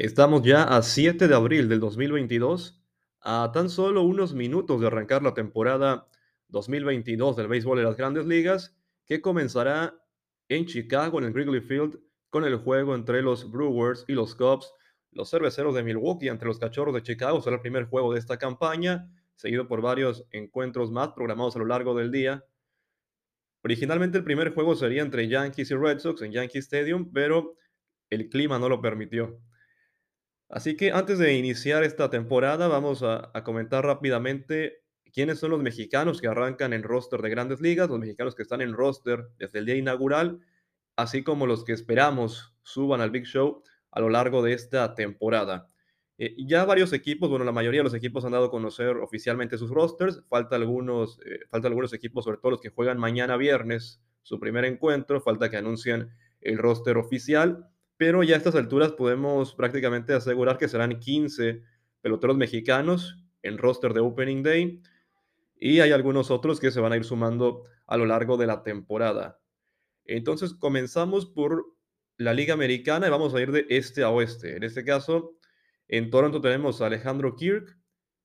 Estamos 0.00 0.40
ya 0.40 0.62
a 0.62 0.80
7 0.80 1.28
de 1.28 1.34
abril 1.34 1.68
del 1.68 1.78
2022, 1.78 2.82
a 3.20 3.50
tan 3.52 3.68
solo 3.68 4.00
unos 4.00 4.32
minutos 4.32 4.80
de 4.80 4.86
arrancar 4.86 5.22
la 5.22 5.34
temporada 5.34 6.08
2022 6.48 7.36
del 7.36 7.48
béisbol 7.48 7.76
de 7.76 7.84
las 7.84 7.98
grandes 7.98 8.24
ligas, 8.24 8.74
que 9.04 9.20
comenzará 9.20 10.02
en 10.48 10.64
Chicago, 10.64 11.18
en 11.18 11.26
el 11.26 11.32
Wrigley 11.34 11.60
Field, 11.60 12.00
con 12.30 12.44
el 12.44 12.56
juego 12.56 12.94
entre 12.94 13.20
los 13.20 13.50
Brewers 13.50 14.06
y 14.08 14.14
los 14.14 14.34
Cubs. 14.34 14.72
Los 15.12 15.28
cerveceros 15.28 15.74
de 15.74 15.82
Milwaukee 15.82 16.28
entre 16.28 16.48
los 16.48 16.58
Cachorros 16.58 16.94
de 16.94 17.02
Chicago 17.02 17.42
será 17.42 17.56
el 17.56 17.62
primer 17.62 17.84
juego 17.84 18.14
de 18.14 18.20
esta 18.20 18.38
campaña, 18.38 19.12
seguido 19.34 19.68
por 19.68 19.82
varios 19.82 20.24
encuentros 20.30 20.90
más 20.90 21.10
programados 21.10 21.56
a 21.56 21.58
lo 21.58 21.66
largo 21.66 21.94
del 21.94 22.10
día. 22.10 22.42
Originalmente 23.62 24.16
el 24.16 24.24
primer 24.24 24.54
juego 24.54 24.74
sería 24.76 25.02
entre 25.02 25.28
Yankees 25.28 25.70
y 25.70 25.74
Red 25.74 25.98
Sox 25.98 26.22
en 26.22 26.32
Yankee 26.32 26.60
Stadium, 26.60 27.12
pero 27.12 27.58
el 28.08 28.30
clima 28.30 28.58
no 28.58 28.70
lo 28.70 28.80
permitió. 28.80 29.42
Así 30.50 30.76
que 30.76 30.90
antes 30.90 31.18
de 31.20 31.34
iniciar 31.34 31.84
esta 31.84 32.10
temporada, 32.10 32.66
vamos 32.66 33.04
a, 33.04 33.30
comentar 33.44 33.84
rápidamente 33.84 34.82
quiénes 35.12 35.38
son 35.38 35.52
los 35.52 35.62
mexicanos 35.62 36.20
que 36.20 36.26
arrancan 36.26 36.72
en 36.72 36.82
roster 36.82 37.22
de 37.22 37.30
grandes 37.30 37.60
ligas, 37.60 37.88
los 37.88 38.00
mexicanos 38.00 38.34
que 38.34 38.42
están 38.42 38.60
en 38.60 38.72
roster 38.72 39.28
desde 39.38 39.60
el 39.60 39.66
día 39.66 39.76
inaugural, 39.76 40.40
así 40.96 41.22
como 41.22 41.46
los 41.46 41.64
que 41.64 41.72
esperamos 41.72 42.56
suban 42.64 43.00
al 43.00 43.12
Big 43.12 43.26
Show 43.26 43.62
a 43.92 44.00
lo 44.00 44.10
largo 44.10 44.42
de 44.42 44.54
esta 44.54 44.96
temporada. 44.96 45.68
Eh, 46.18 46.34
ya 46.44 46.64
varios 46.64 46.92
equipos, 46.92 47.30
bueno, 47.30 47.44
la 47.44 47.52
mayoría 47.52 47.80
de 47.80 47.84
los 47.84 47.94
equipos 47.94 48.24
han 48.24 48.32
dado 48.32 48.46
a 48.46 48.50
conocer 48.50 48.96
oficialmente 48.96 49.56
sus 49.56 49.70
rosters, 49.70 50.24
falta 50.28 50.56
algunos, 50.56 51.20
eh, 51.26 51.38
falta 51.48 51.68
algunos 51.68 51.92
equipos, 51.92 52.24
sobre 52.24 52.38
todo 52.38 52.50
los 52.50 52.60
que 52.60 52.70
juegan 52.70 52.98
mañana 52.98 53.36
viernes 53.36 54.02
su 54.22 54.40
primer 54.40 54.64
encuentro, 54.64 55.20
falta 55.20 55.48
que 55.48 55.58
anuncien 55.58 56.10
el 56.40 56.58
roster 56.58 56.98
oficial 56.98 57.70
pero 58.00 58.22
ya 58.22 58.34
a 58.34 58.38
estas 58.38 58.54
alturas 58.54 58.92
podemos 58.92 59.54
prácticamente 59.54 60.14
asegurar 60.14 60.56
que 60.56 60.68
serán 60.68 61.00
15 61.00 61.62
peloteros 62.00 62.34
mexicanos 62.34 63.22
en 63.42 63.58
roster 63.58 63.92
de 63.92 64.00
Opening 64.00 64.42
Day 64.42 64.80
y 65.54 65.80
hay 65.80 65.92
algunos 65.92 66.30
otros 66.30 66.60
que 66.60 66.70
se 66.70 66.80
van 66.80 66.94
a 66.94 66.96
ir 66.96 67.04
sumando 67.04 67.64
a 67.86 67.98
lo 67.98 68.06
largo 68.06 68.38
de 68.38 68.46
la 68.46 68.62
temporada. 68.62 69.38
Entonces 70.06 70.54
comenzamos 70.54 71.26
por 71.26 71.66
la 72.16 72.32
Liga 72.32 72.54
Americana 72.54 73.06
y 73.06 73.10
vamos 73.10 73.34
a 73.34 73.42
ir 73.42 73.52
de 73.52 73.66
este 73.68 74.02
a 74.02 74.08
oeste. 74.08 74.56
En 74.56 74.62
este 74.62 74.82
caso, 74.82 75.36
en 75.86 76.08
Toronto 76.08 76.40
tenemos 76.40 76.80
a 76.80 76.86
Alejandro 76.86 77.36
Kirk, 77.36 77.76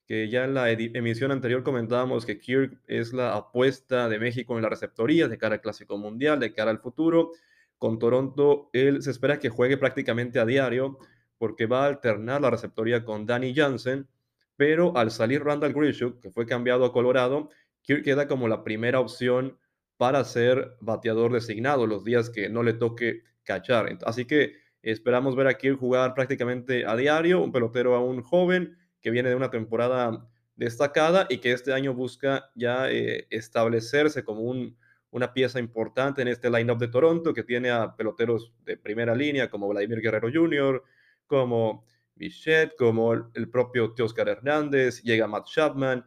que 0.08 0.30
ya 0.30 0.46
en 0.46 0.54
la 0.54 0.72
emisión 0.72 1.34
anterior 1.34 1.64
comentábamos 1.64 2.26
que 2.26 2.40
Kirk 2.40 2.80
es 2.88 3.12
la 3.12 3.36
apuesta 3.36 4.08
de 4.08 4.20
México 4.20 4.56
en 4.56 4.64
la 4.64 4.70
receptoría 4.70 5.28
de 5.28 5.38
cara 5.38 5.56
al 5.56 5.62
Clásico 5.62 5.98
Mundial, 5.98 6.40
de 6.40 6.54
cara 6.54 6.72
al 6.72 6.80
futuro. 6.80 7.34
Con 7.78 8.00
Toronto, 8.00 8.70
él 8.74 9.02
se 9.02 9.12
espera 9.12 9.40
que 9.40 9.50
juegue 9.50 9.78
prácticamente 9.78 10.40
a 10.40 10.46
diario 10.46 10.98
porque 11.38 11.66
va 11.66 11.84
a 11.84 11.88
alternar 11.88 12.42
la 12.42 12.50
receptoría 12.50 13.04
con 13.04 13.26
Danny 13.26 13.54
Jansen, 13.54 14.08
pero 14.56 14.96
al 14.96 15.12
salir 15.12 15.44
Randall 15.44 15.74
Grishuk, 15.74 16.22
que 16.22 16.32
fue 16.32 16.46
cambiado 16.46 16.86
a 16.86 16.94
Colorado, 16.94 17.50
Kirk 17.82 18.04
queda 18.04 18.28
como 18.28 18.48
la 18.48 18.64
primera 18.64 19.00
opción 19.00 19.58
para 19.98 20.24
ser 20.24 20.76
bateador 20.82 21.32
designado 21.32 21.88
los 21.88 22.04
días 22.04 22.30
que 22.30 22.50
no 22.50 22.64
le 22.64 22.74
toque 22.74 23.24
cachar. 23.44 23.98
Así 24.06 24.26
que 24.26 24.54
esperamos 24.82 25.36
ver 25.36 25.48
a 25.48 25.56
Kirk 25.56 25.78
jugar 25.78 26.14
prácticamente 26.14 26.86
a 26.86 26.96
diario, 26.96 27.42
un 27.42 27.52
pelotero 27.52 27.96
aún 27.96 28.22
joven 28.22 28.78
que 29.02 29.12
viene 29.12 29.30
de 29.30 29.36
una 29.36 29.52
temporada 29.52 30.28
destacada 30.56 31.28
y 31.30 31.40
que 31.40 31.52
este 31.52 31.74
año 31.74 31.94
busca 31.94 32.50
ya 32.56 32.90
eh, 32.92 33.28
establecerse 33.30 34.24
como 34.24 34.42
un 34.42 34.78
una 35.16 35.32
pieza 35.32 35.60
importante 35.60 36.22
en 36.22 36.28
este 36.28 36.50
lineup 36.50 36.78
de 36.78 36.90
Toronto 36.90 37.34
que 37.34 37.44
tiene 37.44 37.72
a 37.72 37.96
peloteros 37.96 38.52
de 38.66 38.76
primera 38.76 39.16
línea 39.16 39.50
como 39.50 39.70
Vladimir 39.70 40.02
Guerrero 40.02 40.30
Jr., 40.32 40.84
como 41.26 41.86
Bichette, 42.16 42.76
como 42.78 43.14
el, 43.14 43.50
propio 43.50 43.94
Teoscar 43.94 44.28
Hernández, 44.28 45.02
llega 45.04 45.26
Matt 45.26 45.48
Chapman, 45.48 46.06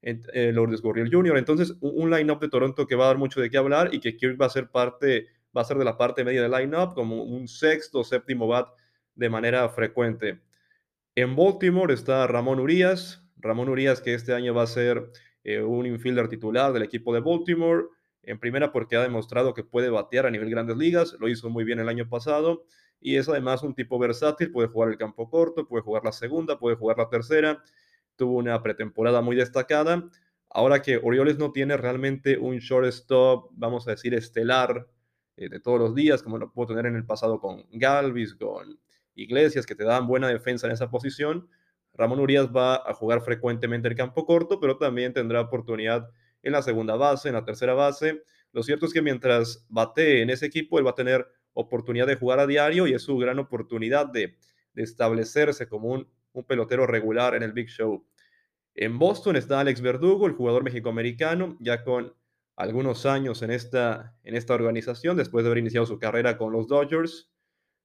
eh, 0.00 0.52
Lourdes 0.52 0.80
Gurriel 0.80 1.12
Jr. 1.12 1.38
Entonces, 1.38 1.74
un, 1.80 2.08
lineup 2.08 2.40
de 2.40 2.48
Toronto 2.48 2.86
que 2.86 2.94
va 2.94 3.06
a 3.06 3.08
dar 3.08 3.18
mucho 3.18 3.40
de 3.40 3.50
qué 3.50 3.58
hablar 3.58 3.92
y 3.92 3.98
que 3.98 4.16
Kirk 4.16 4.40
va 4.40 4.46
a 4.46 4.50
ser 4.50 4.70
parte, 4.70 5.26
va 5.54 5.62
a 5.62 5.64
ser 5.64 5.78
de 5.78 5.84
la 5.84 5.98
parte 5.98 6.22
media 6.22 6.40
del 6.40 6.52
lineup 6.52 6.94
como 6.94 7.24
un 7.24 7.48
sexto 7.48 8.04
séptimo 8.04 8.46
bat 8.46 8.68
de 9.16 9.28
manera 9.28 9.68
frecuente. 9.70 10.40
En 11.16 11.34
Baltimore 11.34 11.92
está 11.92 12.28
Ramón 12.28 12.60
Urias, 12.60 13.26
Ramón 13.38 13.68
Urias 13.68 14.00
que 14.00 14.14
este 14.14 14.34
año 14.34 14.54
va 14.54 14.62
a 14.62 14.68
ser 14.68 15.10
eh, 15.42 15.60
un 15.60 15.84
infielder 15.84 16.28
titular 16.28 16.72
del 16.72 16.84
equipo 16.84 17.12
de 17.12 17.20
Baltimore. 17.20 17.86
En 18.26 18.40
primera 18.40 18.72
porque 18.72 18.96
ha 18.96 19.02
demostrado 19.02 19.54
que 19.54 19.62
puede 19.62 19.88
batear 19.88 20.26
a 20.26 20.30
nivel 20.30 20.50
grandes 20.50 20.76
ligas, 20.76 21.16
lo 21.20 21.28
hizo 21.28 21.48
muy 21.48 21.64
bien 21.64 21.78
el 21.78 21.88
año 21.88 22.08
pasado 22.08 22.64
y 23.00 23.16
es 23.16 23.28
además 23.28 23.62
un 23.62 23.74
tipo 23.74 23.98
versátil, 24.00 24.50
puede 24.50 24.68
jugar 24.68 24.90
el 24.90 24.98
campo 24.98 25.30
corto, 25.30 25.68
puede 25.68 25.82
jugar 25.82 26.04
la 26.04 26.10
segunda, 26.10 26.58
puede 26.58 26.76
jugar 26.76 26.98
la 26.98 27.08
tercera, 27.08 27.62
tuvo 28.16 28.38
una 28.38 28.60
pretemporada 28.62 29.20
muy 29.20 29.36
destacada. 29.36 30.10
Ahora 30.50 30.82
que 30.82 30.96
Orioles 30.96 31.38
no 31.38 31.52
tiene 31.52 31.76
realmente 31.76 32.36
un 32.36 32.58
shortstop, 32.58 33.50
vamos 33.52 33.86
a 33.86 33.92
decir, 33.92 34.12
estelar 34.12 34.88
eh, 35.36 35.48
de 35.48 35.60
todos 35.60 35.78
los 35.78 35.94
días, 35.94 36.20
como 36.20 36.38
lo 36.38 36.52
puedo 36.52 36.68
tener 36.68 36.86
en 36.86 36.96
el 36.96 37.06
pasado 37.06 37.38
con 37.38 37.64
Galvis, 37.70 38.34
con 38.34 38.76
Iglesias, 39.14 39.66
que 39.66 39.76
te 39.76 39.84
dan 39.84 40.08
buena 40.08 40.28
defensa 40.28 40.66
en 40.66 40.72
esa 40.72 40.90
posición, 40.90 41.48
Ramón 41.94 42.18
Urias 42.18 42.48
va 42.54 42.76
a 42.76 42.92
jugar 42.92 43.20
frecuentemente 43.20 43.86
el 43.86 43.94
campo 43.94 44.26
corto, 44.26 44.58
pero 44.58 44.78
también 44.78 45.12
tendrá 45.12 45.40
oportunidad 45.40 46.10
en 46.46 46.52
la 46.52 46.62
segunda 46.62 46.94
base, 46.94 47.28
en 47.28 47.34
la 47.34 47.44
tercera 47.44 47.74
base. 47.74 48.22
Lo 48.52 48.62
cierto 48.62 48.86
es 48.86 48.92
que 48.92 49.02
mientras 49.02 49.66
bate 49.68 50.22
en 50.22 50.30
ese 50.30 50.46
equipo, 50.46 50.78
él 50.78 50.86
va 50.86 50.92
a 50.92 50.94
tener 50.94 51.26
oportunidad 51.54 52.06
de 52.06 52.14
jugar 52.14 52.38
a 52.38 52.46
diario 52.46 52.86
y 52.86 52.94
es 52.94 53.02
su 53.02 53.16
gran 53.18 53.38
oportunidad 53.38 54.06
de, 54.06 54.36
establecerse 54.76 55.68
como 55.68 55.88
un, 55.88 56.08
pelotero 56.46 56.86
regular 56.86 57.34
en 57.34 57.42
el 57.42 57.52
Big 57.52 57.68
Show. 57.68 58.06
En 58.74 58.98
Boston 58.98 59.36
está 59.36 59.58
Alex 59.58 59.80
Verdugo, 59.80 60.26
el 60.26 60.34
jugador 60.34 60.62
mexicoamericano, 60.62 61.56
ya 61.60 61.82
con 61.82 62.14
algunos 62.56 63.06
años 63.06 63.42
en 63.42 63.50
esta, 63.50 64.14
en 64.22 64.36
esta 64.36 64.54
organización, 64.54 65.16
después 65.16 65.44
de 65.44 65.48
haber 65.48 65.58
iniciado 65.58 65.86
su 65.86 65.98
carrera 65.98 66.36
con 66.36 66.52
los 66.52 66.68
Dodgers. 66.68 67.32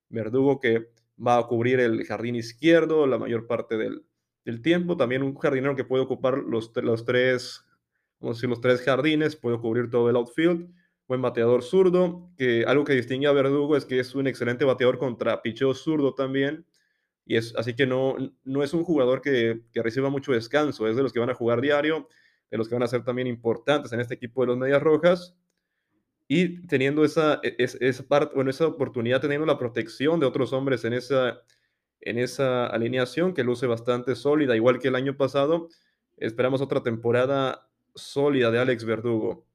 Verdugo 0.09 0.59
que 0.59 0.91
va 1.25 1.37
a 1.37 1.47
cubrir 1.47 1.79
el 1.79 2.05
jardín 2.05 2.35
izquierdo 2.35 3.07
la 3.07 3.17
mayor 3.17 3.47
parte 3.47 3.77
del, 3.77 4.03
tiempo. 4.61 4.97
También 4.97 5.23
un 5.23 5.35
jardinero 5.35 5.75
que 5.75 5.85
puede 5.85 6.03
ocupar 6.03 6.39
los, 6.39 6.71
los 6.75 7.05
tres 7.05 7.63
como 8.21 8.35
si 8.35 8.45
los 8.47 8.61
tres 8.61 8.81
jardines, 8.83 9.35
puede 9.35 9.57
cubrir 9.57 9.89
todo 9.89 10.09
el 10.09 10.15
outfield. 10.15 10.69
Buen 11.07 11.23
bateador 11.23 11.63
zurdo, 11.63 12.31
que 12.37 12.63
algo 12.65 12.85
que 12.85 12.93
distingue 12.93 13.27
a 13.27 13.31
Verdugo 13.33 13.75
es 13.75 13.83
que 13.83 13.99
es 13.99 14.13
un 14.13 14.27
excelente 14.27 14.63
bateador 14.63 14.99
contra 14.99 15.41
picheo 15.41 15.73
zurdo 15.73 16.13
también. 16.13 16.65
Y 17.25 17.35
es, 17.35 17.53
así 17.57 17.75
que 17.75 17.87
no, 17.87 18.15
no 18.43 18.63
es 18.63 18.73
un 18.73 18.83
jugador 18.83 19.21
que, 19.21 19.61
que 19.73 19.81
reciba 19.81 20.09
mucho 20.09 20.31
descanso, 20.31 20.87
es 20.87 20.95
de 20.95 21.01
los 21.01 21.11
que 21.11 21.19
van 21.19 21.31
a 21.31 21.33
jugar 21.33 21.61
diario, 21.61 22.07
de 22.51 22.57
los 22.57 22.69
que 22.69 22.75
van 22.75 22.83
a 22.83 22.87
ser 22.87 23.03
también 23.03 23.27
importantes 23.27 23.91
en 23.91 23.99
este 23.99 24.13
equipo 24.13 24.41
de 24.41 24.47
los 24.47 24.57
Medias 24.57 24.83
Rojas. 24.83 25.35
Y 26.27 26.65
teniendo 26.67 27.03
esa, 27.03 27.39
e, 27.41 27.55
esa, 27.57 28.07
parte, 28.07 28.35
bueno, 28.35 28.51
esa 28.51 28.67
oportunidad, 28.67 29.19
teniendo 29.19 29.47
la 29.47 29.57
protección 29.57 30.19
de 30.19 30.27
otros 30.27 30.53
hombres 30.53 30.85
en 30.85 30.93
esa, 30.93 31.41
en 32.01 32.19
esa 32.19 32.67
alineación 32.67 33.33
que 33.33 33.43
luce 33.43 33.65
bastante 33.65 34.15
sólida, 34.15 34.55
igual 34.55 34.77
que 34.77 34.89
el 34.89 34.95
año 34.95 35.17
pasado, 35.17 35.69
esperamos 36.17 36.61
otra 36.61 36.83
temporada 36.83 37.67
sólida 37.95 38.51
de 38.51 38.59
Alex 38.59 38.85
Verdugo. 38.85 39.45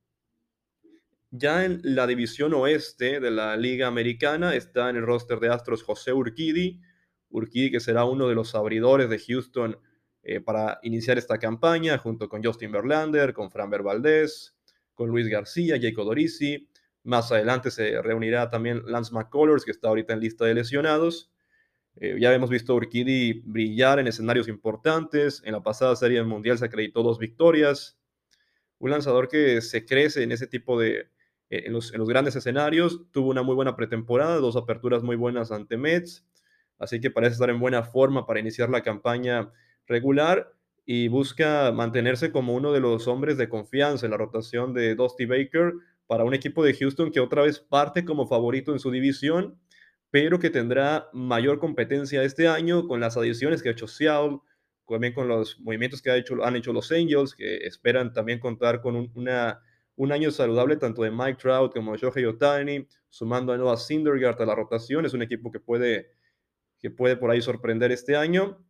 Ya 1.30 1.64
en 1.64 1.80
la 1.82 2.06
división 2.06 2.54
oeste 2.54 3.20
de 3.20 3.30
la 3.30 3.56
Liga 3.56 3.88
Americana 3.88 4.54
está 4.54 4.88
en 4.88 4.96
el 4.96 5.06
roster 5.06 5.38
de 5.40 5.48
Astros 5.48 5.82
José 5.82 6.12
Urquidi. 6.12 6.80
Urquidi 7.28 7.70
que 7.70 7.80
será 7.80 8.04
uno 8.04 8.28
de 8.28 8.34
los 8.34 8.54
abridores 8.54 9.10
de 9.10 9.18
Houston 9.18 9.78
eh, 10.22 10.40
para 10.40 10.78
iniciar 10.82 11.18
esta 11.18 11.38
campaña, 11.38 11.98
junto 11.98 12.28
con 12.28 12.42
Justin 12.42 12.72
Verlander, 12.72 13.34
con 13.34 13.50
Framber 13.50 13.82
Valdez, 13.82 14.54
con 14.94 15.10
Luis 15.10 15.28
García, 15.28 15.78
Jacob 15.80 16.06
Dorisi. 16.06 16.68
Más 17.02 17.30
adelante 17.30 17.70
se 17.70 18.00
reunirá 18.00 18.48
también 18.48 18.82
Lance 18.86 19.12
McCullers, 19.12 19.64
que 19.64 19.72
está 19.72 19.88
ahorita 19.88 20.14
en 20.14 20.20
lista 20.20 20.44
de 20.44 20.54
lesionados. 20.54 21.30
Eh, 21.96 22.16
ya 22.20 22.32
hemos 22.32 22.50
visto 22.50 22.72
a 22.72 22.76
Urquidi 22.76 23.42
brillar 23.44 23.98
en 23.98 24.06
escenarios 24.06 24.48
importantes. 24.48 25.42
En 25.44 25.52
la 25.52 25.62
pasada 25.62 25.96
serie 25.96 26.22
mundial 26.22 26.56
se 26.56 26.64
acreditó 26.64 27.02
dos 27.02 27.18
victorias 27.18 27.98
un 28.78 28.90
lanzador 28.90 29.28
que 29.28 29.60
se 29.60 29.84
crece 29.84 30.22
en 30.22 30.32
ese 30.32 30.46
tipo 30.46 30.78
de, 30.78 31.08
eh, 31.50 31.64
en 31.66 31.72
los, 31.72 31.92
grandes 31.92 32.36
escenarios, 32.36 33.02
tuvo 33.12 33.30
una 33.30 33.42
muy 33.42 33.54
buena 33.54 33.76
pretemporada, 33.76 34.36
dos 34.36 34.56
aperturas 34.56 35.02
muy 35.02 35.16
buenas 35.16 35.52
ante 35.52 35.76
Mets, 35.76 36.26
así 36.78 37.00
que 37.00 37.10
parece 37.10 37.34
estar 37.34 37.50
en 37.50 37.60
buena 37.60 37.84
forma 37.84 38.26
para 38.26 38.40
iniciar 38.40 38.68
la 38.68 38.82
campaña 38.82 39.50
regular 39.86 40.52
y 40.84 41.08
busca 41.08 41.72
mantenerse 41.72 42.30
como 42.32 42.54
uno 42.54 42.72
de 42.72 42.80
los 42.80 43.08
hombres 43.08 43.36
de 43.36 43.48
confianza 43.48 44.06
en 44.06 44.12
la 44.12 44.18
rotación 44.18 44.74
de 44.74 44.94
Dusty 44.94 45.26
Baker 45.26 45.74
para 46.06 46.24
un 46.24 46.34
equipo 46.34 46.64
de 46.64 46.74
Houston 46.74 47.10
que 47.10 47.20
otra 47.20 47.42
vez 47.42 47.58
parte 47.60 48.04
como 48.04 48.26
favorito 48.26 48.72
en 48.72 48.78
su 48.78 48.90
división, 48.90 49.58
pero 50.10 50.38
que 50.38 50.50
tendrá 50.50 51.08
mayor 51.12 51.58
competencia 51.58 52.22
este 52.22 52.48
año 52.48 52.86
con 52.86 53.00
las 53.00 53.16
adiciones 53.16 53.62
que 53.62 53.68
ha 53.68 53.72
hecho 53.72 53.88
Seattle, 53.88 54.38
también 54.88 55.12
con 55.12 55.28
los 55.28 55.58
movimientos 55.60 56.02
que 56.02 56.10
ha 56.10 56.16
hecho, 56.16 56.42
han 56.44 56.56
hecho 56.56 56.72
los 56.72 56.92
Angels, 56.92 57.34
que 57.34 57.58
esperan 57.58 58.12
también 58.12 58.38
contar 58.38 58.80
con 58.80 58.96
un, 58.96 60.12
año 60.12 60.30
saludable 60.30 60.76
tanto 60.76 61.02
de 61.02 61.10
Mike 61.10 61.38
Trout 61.40 61.72
como 61.72 61.92
de 61.92 61.98
Shohei 61.98 62.24
Otani, 62.24 62.86
sumando 63.08 63.52
a 63.52 63.56
Noah 63.56 63.76
Syndergaard 63.76 64.40
a 64.40 64.46
la 64.46 64.54
rotación. 64.54 65.06
Es 65.06 65.14
un 65.14 65.22
equipo 65.22 65.50
que 65.50 65.60
puede 65.60 66.10
que 66.78 66.90
puede 66.90 67.16
por 67.16 67.30
ahí 67.30 67.40
sorprender 67.40 67.90
este 67.92 68.16
año, 68.16 68.64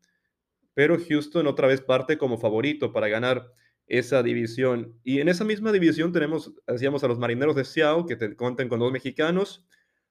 pero 0.75 0.97
Houston 0.99 1.47
otra 1.47 1.67
vez 1.67 1.81
parte 1.81 2.19
como 2.19 2.39
favorito 2.39 2.93
para 2.93 3.09
ganar 3.09 3.53
esa 3.87 4.23
división. 4.23 4.99
Y 5.05 5.21
en 5.21 5.29
esa 5.29 5.45
misma 5.45 5.73
división 5.73 6.13
tenemos, 6.13 6.55
decíamos, 6.67 7.05
a 7.05 7.09
los 7.09 7.19
Marineros 7.19 7.57
de 7.57 7.65
Seattle, 7.65 8.05
que 8.07 8.17
te 8.17 8.35
cuentan 8.37 8.69
con 8.69 8.81
dos 8.81 8.93
mexicanos, 8.93 9.67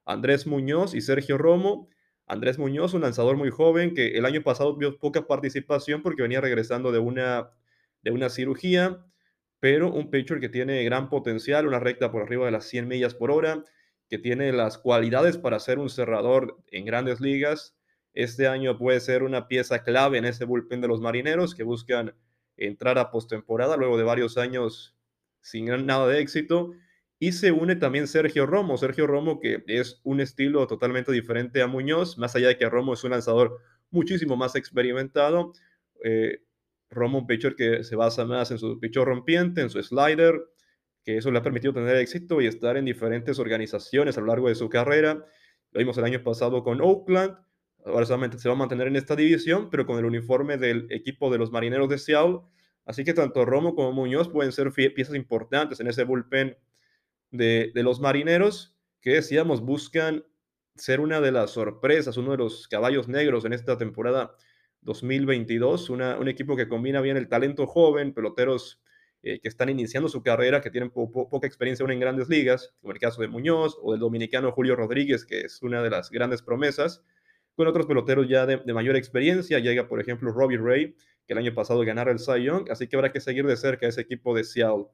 Andrés 0.05 0.47
Muñoz 0.47 0.93
y 0.93 1.01
Sergio 1.01 1.37
Romo. 1.37 1.89
Andrés 2.27 2.57
Muñoz, 2.57 2.93
un 2.93 3.01
lanzador 3.01 3.37
muy 3.37 3.51
joven 3.51 3.93
que 3.93 4.17
el 4.17 4.25
año 4.25 4.41
pasado 4.41 4.75
vio 4.75 4.97
poca 4.97 5.27
participación 5.27 6.01
porque 6.01 6.23
venía 6.23 6.41
regresando 6.41 6.91
de 6.91 6.99
una, 6.99 7.51
de 8.01 8.11
una 8.11 8.29
cirugía, 8.29 9.05
pero 9.59 9.91
un 9.91 10.09
pitcher 10.09 10.39
que 10.39 10.49
tiene 10.49 10.83
gran 10.83 11.09
potencial, 11.09 11.67
una 11.67 11.79
recta 11.79 12.11
por 12.11 12.23
arriba 12.23 12.45
de 12.45 12.51
las 12.51 12.65
100 12.65 12.87
millas 12.87 13.13
por 13.13 13.31
hora, 13.31 13.63
que 14.09 14.17
tiene 14.17 14.51
las 14.51 14.77
cualidades 14.77 15.37
para 15.37 15.59
ser 15.59 15.79
un 15.79 15.89
cerrador 15.89 16.57
en 16.71 16.85
grandes 16.85 17.21
ligas. 17.21 17.77
Este 18.13 18.47
año 18.47 18.77
puede 18.77 18.99
ser 18.99 19.23
una 19.23 19.47
pieza 19.47 19.83
clave 19.83 20.17
en 20.17 20.25
ese 20.25 20.45
bullpen 20.45 20.81
de 20.81 20.87
los 20.87 21.01
marineros 21.01 21.53
que 21.53 21.63
buscan 21.63 22.15
entrar 22.57 22.97
a 22.97 23.11
postemporada 23.11 23.77
luego 23.77 23.97
de 23.97 24.03
varios 24.03 24.37
años 24.37 24.95
sin 25.41 25.65
nada 25.85 26.07
de 26.07 26.19
éxito. 26.21 26.71
Y 27.25 27.31
se 27.31 27.51
une 27.51 27.75
también 27.75 28.05
Sergio 28.07 28.45
Romo. 28.45 28.77
Sergio 28.77 29.07
Romo, 29.07 29.39
que 29.39 29.63
es 29.65 29.99
un 30.03 30.19
estilo 30.21 30.67
totalmente 30.67 31.11
diferente 31.11 31.63
a 31.63 31.65
Muñoz, 31.65 32.19
más 32.19 32.35
allá 32.35 32.49
de 32.49 32.57
que 32.59 32.69
Romo 32.69 32.93
es 32.93 33.03
un 33.03 33.09
lanzador 33.09 33.61
muchísimo 33.89 34.37
más 34.37 34.55
experimentado. 34.55 35.51
Eh, 36.03 36.43
Romo, 36.91 37.17
un 37.17 37.25
pitcher 37.25 37.55
que 37.55 37.83
se 37.83 37.95
basa 37.95 38.25
más 38.25 38.51
en 38.51 38.59
su 38.59 38.79
pitcher 38.79 39.05
rompiente, 39.05 39.61
en 39.61 39.71
su 39.71 39.81
slider, 39.81 40.39
que 41.03 41.17
eso 41.17 41.31
le 41.31 41.39
ha 41.39 41.41
permitido 41.41 41.73
tener 41.73 41.95
éxito 41.95 42.41
y 42.41 42.45
estar 42.45 42.77
en 42.77 42.85
diferentes 42.85 43.39
organizaciones 43.39 44.19
a 44.19 44.21
lo 44.21 44.27
largo 44.27 44.47
de 44.47 44.53
su 44.53 44.69
carrera. 44.69 45.25
Lo 45.71 45.79
vimos 45.79 45.97
el 45.97 46.03
año 46.03 46.21
pasado 46.21 46.63
con 46.63 46.79
Oakland, 46.79 47.39
ahora 47.85 48.05
solamente 48.05 48.37
se 48.37 48.49
va 48.49 48.53
a 48.53 48.57
mantener 48.59 48.85
en 48.85 48.97
esta 48.97 49.15
división, 49.15 49.71
pero 49.71 49.87
con 49.87 49.97
el 49.97 50.05
uniforme 50.05 50.57
del 50.57 50.85
equipo 50.91 51.31
de 51.31 51.39
los 51.39 51.51
Marineros 51.51 51.89
de 51.89 51.97
Seattle. 51.97 52.41
Así 52.85 53.03
que 53.03 53.15
tanto 53.15 53.45
Romo 53.45 53.73
como 53.73 53.93
Muñoz 53.93 54.29
pueden 54.29 54.51
ser 54.51 54.71
piezas 54.71 55.15
importantes 55.15 55.79
en 55.79 55.87
ese 55.87 56.03
bullpen 56.03 56.55
de, 57.37 57.71
los 57.75 57.99
Marineros, 57.99 58.75
que 59.01 59.11
decíamos 59.11 59.61
buscan 59.61 60.25
ser 60.75 60.99
una 60.99 61.21
de 61.21 61.31
las 61.31 61.51
sorpresas, 61.51 62.17
uno 62.17 62.31
de 62.31 62.37
los 62.37 62.67
caballos 62.67 63.07
negros 63.07 63.45
en 63.45 63.53
esta 63.53 63.77
temporada 63.77 64.35
2022, 64.81 65.89
un 65.89 66.27
equipo 66.27 66.55
que 66.55 66.67
combina 66.67 67.01
bien 67.01 67.17
el 67.17 67.27
talento 67.27 67.65
joven, 67.65 68.13
peloteros 68.13 68.81
eh, 69.23 69.39
que 69.39 69.47
están 69.47 69.69
iniciando 69.69 70.07
su 70.07 70.21
carrera, 70.21 70.61
que 70.61 70.69
tienen 70.69 70.91
poca 70.91 71.47
experiencia 71.47 71.83
aún 71.83 71.91
en 71.91 71.99
grandes 71.99 72.29
ligas, 72.29 72.75
como 72.79 72.93
el 72.93 72.99
caso 72.99 73.21
de 73.21 73.27
Muñoz 73.27 73.75
o 73.81 73.91
del 73.93 73.99
dominicano 73.99 74.51
Julio 74.51 74.75
Rodríguez, 74.75 75.25
que 75.25 75.41
es 75.41 75.63
una 75.63 75.81
de 75.81 75.89
las 75.89 76.11
grandes 76.11 76.43
promesas, 76.43 77.03
con 77.55 77.67
otros 77.67 77.87
peloteros 77.87 78.27
ya 78.27 78.45
de, 78.45 78.73
mayor 78.73 78.95
experiencia. 78.95 79.57
Llega, 79.57 79.87
por 79.87 79.99
ejemplo, 79.99 80.31
Robbie 80.31 80.59
Ray, 80.59 80.95
que 81.25 81.33
el 81.33 81.39
año 81.39 81.55
pasado 81.55 81.79
ganara 81.81 82.11
el 82.11 82.19
Cy 82.19 82.43
Young, 82.43 82.69
así 82.69 82.87
que 82.87 82.95
habrá 82.95 83.11
que 83.11 83.19
seguir 83.19 83.47
de 83.47 83.57
cerca 83.57 83.87
ese 83.87 84.01
equipo 84.01 84.35
de 84.35 84.43
Seattle. 84.43 84.85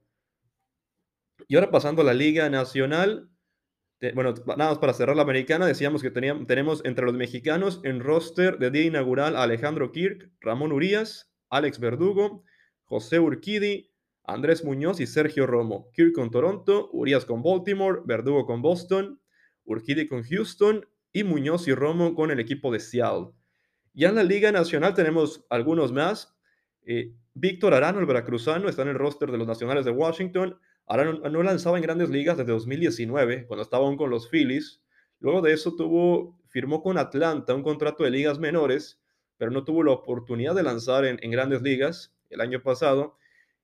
Y 1.52 1.56
ahora 1.56 1.70
pasando 1.70 2.02
a 2.02 2.06
la 2.06 2.14
Liga 2.14 2.50
Nacional, 2.50 3.30
bueno, 4.14 4.34
nada 4.56 4.70
más 4.70 4.78
para 4.78 4.94
cerrar 4.94 5.18
la 5.18 5.24
americana, 5.24 5.66
decíamos 5.66 6.02
que 6.02 6.10
teníamos, 6.10 6.48
tenemos 6.48 6.82
entre 6.86 7.04
los 7.04 7.14
mexicanos 7.14 7.82
en 7.84 8.00
roster 8.00 8.58
de 8.58 8.72
día 8.72 8.86
inaugural 8.86 9.36
a 9.36 9.44
Alejandro 9.44 9.92
Kirk, 9.92 10.32
Ramón 10.40 10.72
Urias, 10.72 11.30
Alex 11.50 11.78
Verdugo, 11.82 12.46
José 12.86 13.20
Urquidi, 13.20 13.92
Andrés 14.24 14.64
Muñoz 14.64 15.02
y 15.02 15.08
Sergio 15.08 15.46
Romo. 15.46 15.92
Kirk 15.92 16.14
con 16.14 16.32
Toronto, 16.32 16.90
Urias 16.94 17.26
con 17.26 17.44
Baltimore, 17.44 18.00
Verdugo 18.06 18.46
con 18.46 18.62
Boston, 18.62 19.20
Urquidi 19.66 20.08
con 20.08 20.24
Houston 20.24 20.88
y 21.12 21.26
Muñoz 21.26 21.68
y 21.68 21.74
Romo 21.74 22.16
con 22.16 22.32
el 22.32 22.40
equipo 22.40 22.72
de 22.72 22.80
Seattle. 22.80 23.34
Ya 23.94 24.08
en 24.08 24.16
la 24.16 24.24
Liga 24.24 24.54
Nacional 24.54 24.94
tenemos 24.94 25.46
algunos 25.50 25.92
más. 25.92 26.34
Eh, 26.86 27.12
Víctor 27.34 27.74
Arano, 27.74 28.00
el 28.00 28.06
veracruzano, 28.06 28.70
está 28.70 28.84
en 28.84 28.88
el 28.88 28.96
roster 28.96 29.30
de 29.30 29.38
los 29.38 29.48
Nacionales 29.48 29.84
de 29.84 29.92
Washington. 29.92 30.58
Arano 30.92 31.30
no 31.30 31.44
lanzaba 31.44 31.78
en 31.78 31.84
grandes 31.84 32.10
ligas 32.10 32.38
desde 32.38 32.52
2019, 32.52 33.48
cuando 33.48 33.64
estaba 33.64 33.86
aún 33.86 33.98
con 33.98 34.10
los 34.10 34.30
Phillies. 34.30 34.82
Luego 35.20 35.42
de 35.42 35.54
eso 35.54 35.76
tuvo, 35.76 36.38
firmó 36.48 36.82
con 36.82 36.98
Atlanta 36.98 37.54
un 37.54 37.64
contrato 37.64 38.04
de 38.04 38.12
ligas 38.12 38.40
menores, 38.40 39.02
pero 39.38 39.52
no 39.52 39.64
tuvo 39.64 39.84
la 39.84 39.92
oportunidad 39.92 40.56
de 40.56 40.64
lanzar 40.64 41.06
en, 41.06 41.18
en 41.22 41.32
grandes 41.32 41.62
ligas 41.62 42.14
el 42.30 42.42
año 42.42 42.62
pasado. 42.62 43.16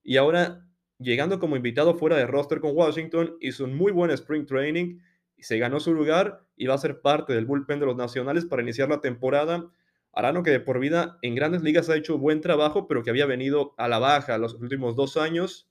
Y 0.03 0.18
ahora, 0.18 0.68
llegando 1.00 1.39
como 1.39 1.56
invitado 1.56 1.95
fuera 1.95 2.15
de 2.15 2.27
roster 2.27 2.59
con 2.59 2.75
Washington, 2.75 3.38
hizo 3.41 3.65
un 3.65 3.75
muy 3.75 3.91
buen 3.91 4.12
spring 4.12 4.45
training 4.45 5.00
se 5.39 5.57
ganó 5.59 5.79
su 5.79 5.94
lugar 5.94 6.45
y 6.56 6.68
va 6.68 6.75
a 6.75 6.79
ser 6.79 7.01
parte 7.01 7.33
del 7.33 7.45
bullpen 7.45 7.79
de 7.79 7.85
los 7.85 7.95
nacionales 7.95 8.45
para 8.45 8.62
iniciar 8.62 8.89
la 8.89 9.01
temporada. 9.01 9.69
Arano 10.13 10.41
que 10.41 10.51
de 10.51 10.59
por 10.59 10.79
vida 10.79 11.19
en 11.21 11.35
grandes 11.35 11.62
ligas 11.62 11.89
ha 11.89 11.95
hecho 11.95 12.18
buen 12.18 12.41
trabajo, 12.41 12.88
pero 12.88 13.03
que 13.03 13.12
había 13.12 13.25
venido 13.25 13.75
a 13.77 13.88
la 13.88 14.00
baja 14.00 14.38
los 14.38 14.56
últimos 14.56 14.95
dos 14.95 15.15
años. 15.15 15.69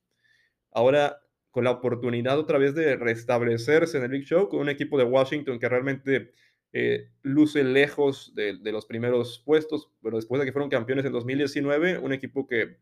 Ahora 0.71 1.21
con 1.57 1.65
la 1.65 1.71
oportunidad 1.71 2.39
otra 2.39 2.59
vez 2.59 2.75
de 2.75 2.97
restablecerse 2.97 3.97
en 3.97 4.05
el 4.05 4.11
Big 4.11 4.25
Show 4.25 4.51
con 4.51 4.61
un 4.61 4.69
equipo 4.69 4.99
de 4.99 5.05
Washington 5.05 5.59
que 5.59 5.71
realmente 5.71 6.35
eh, 6.75 7.09
luce 7.23 7.65
lejos 7.65 8.35
de, 8.35 8.59
los 8.71 8.85
primeros 8.85 9.43
puestos, 9.43 9.91
pero 10.03 10.17
después 10.17 10.39
de 10.39 10.45
que 10.45 10.53
fueron 10.53 10.69
campeones 10.69 11.07
en 11.07 11.13
2019, 11.13 11.97
un 11.97 12.13
equipo 12.13 12.47
que 12.47 12.77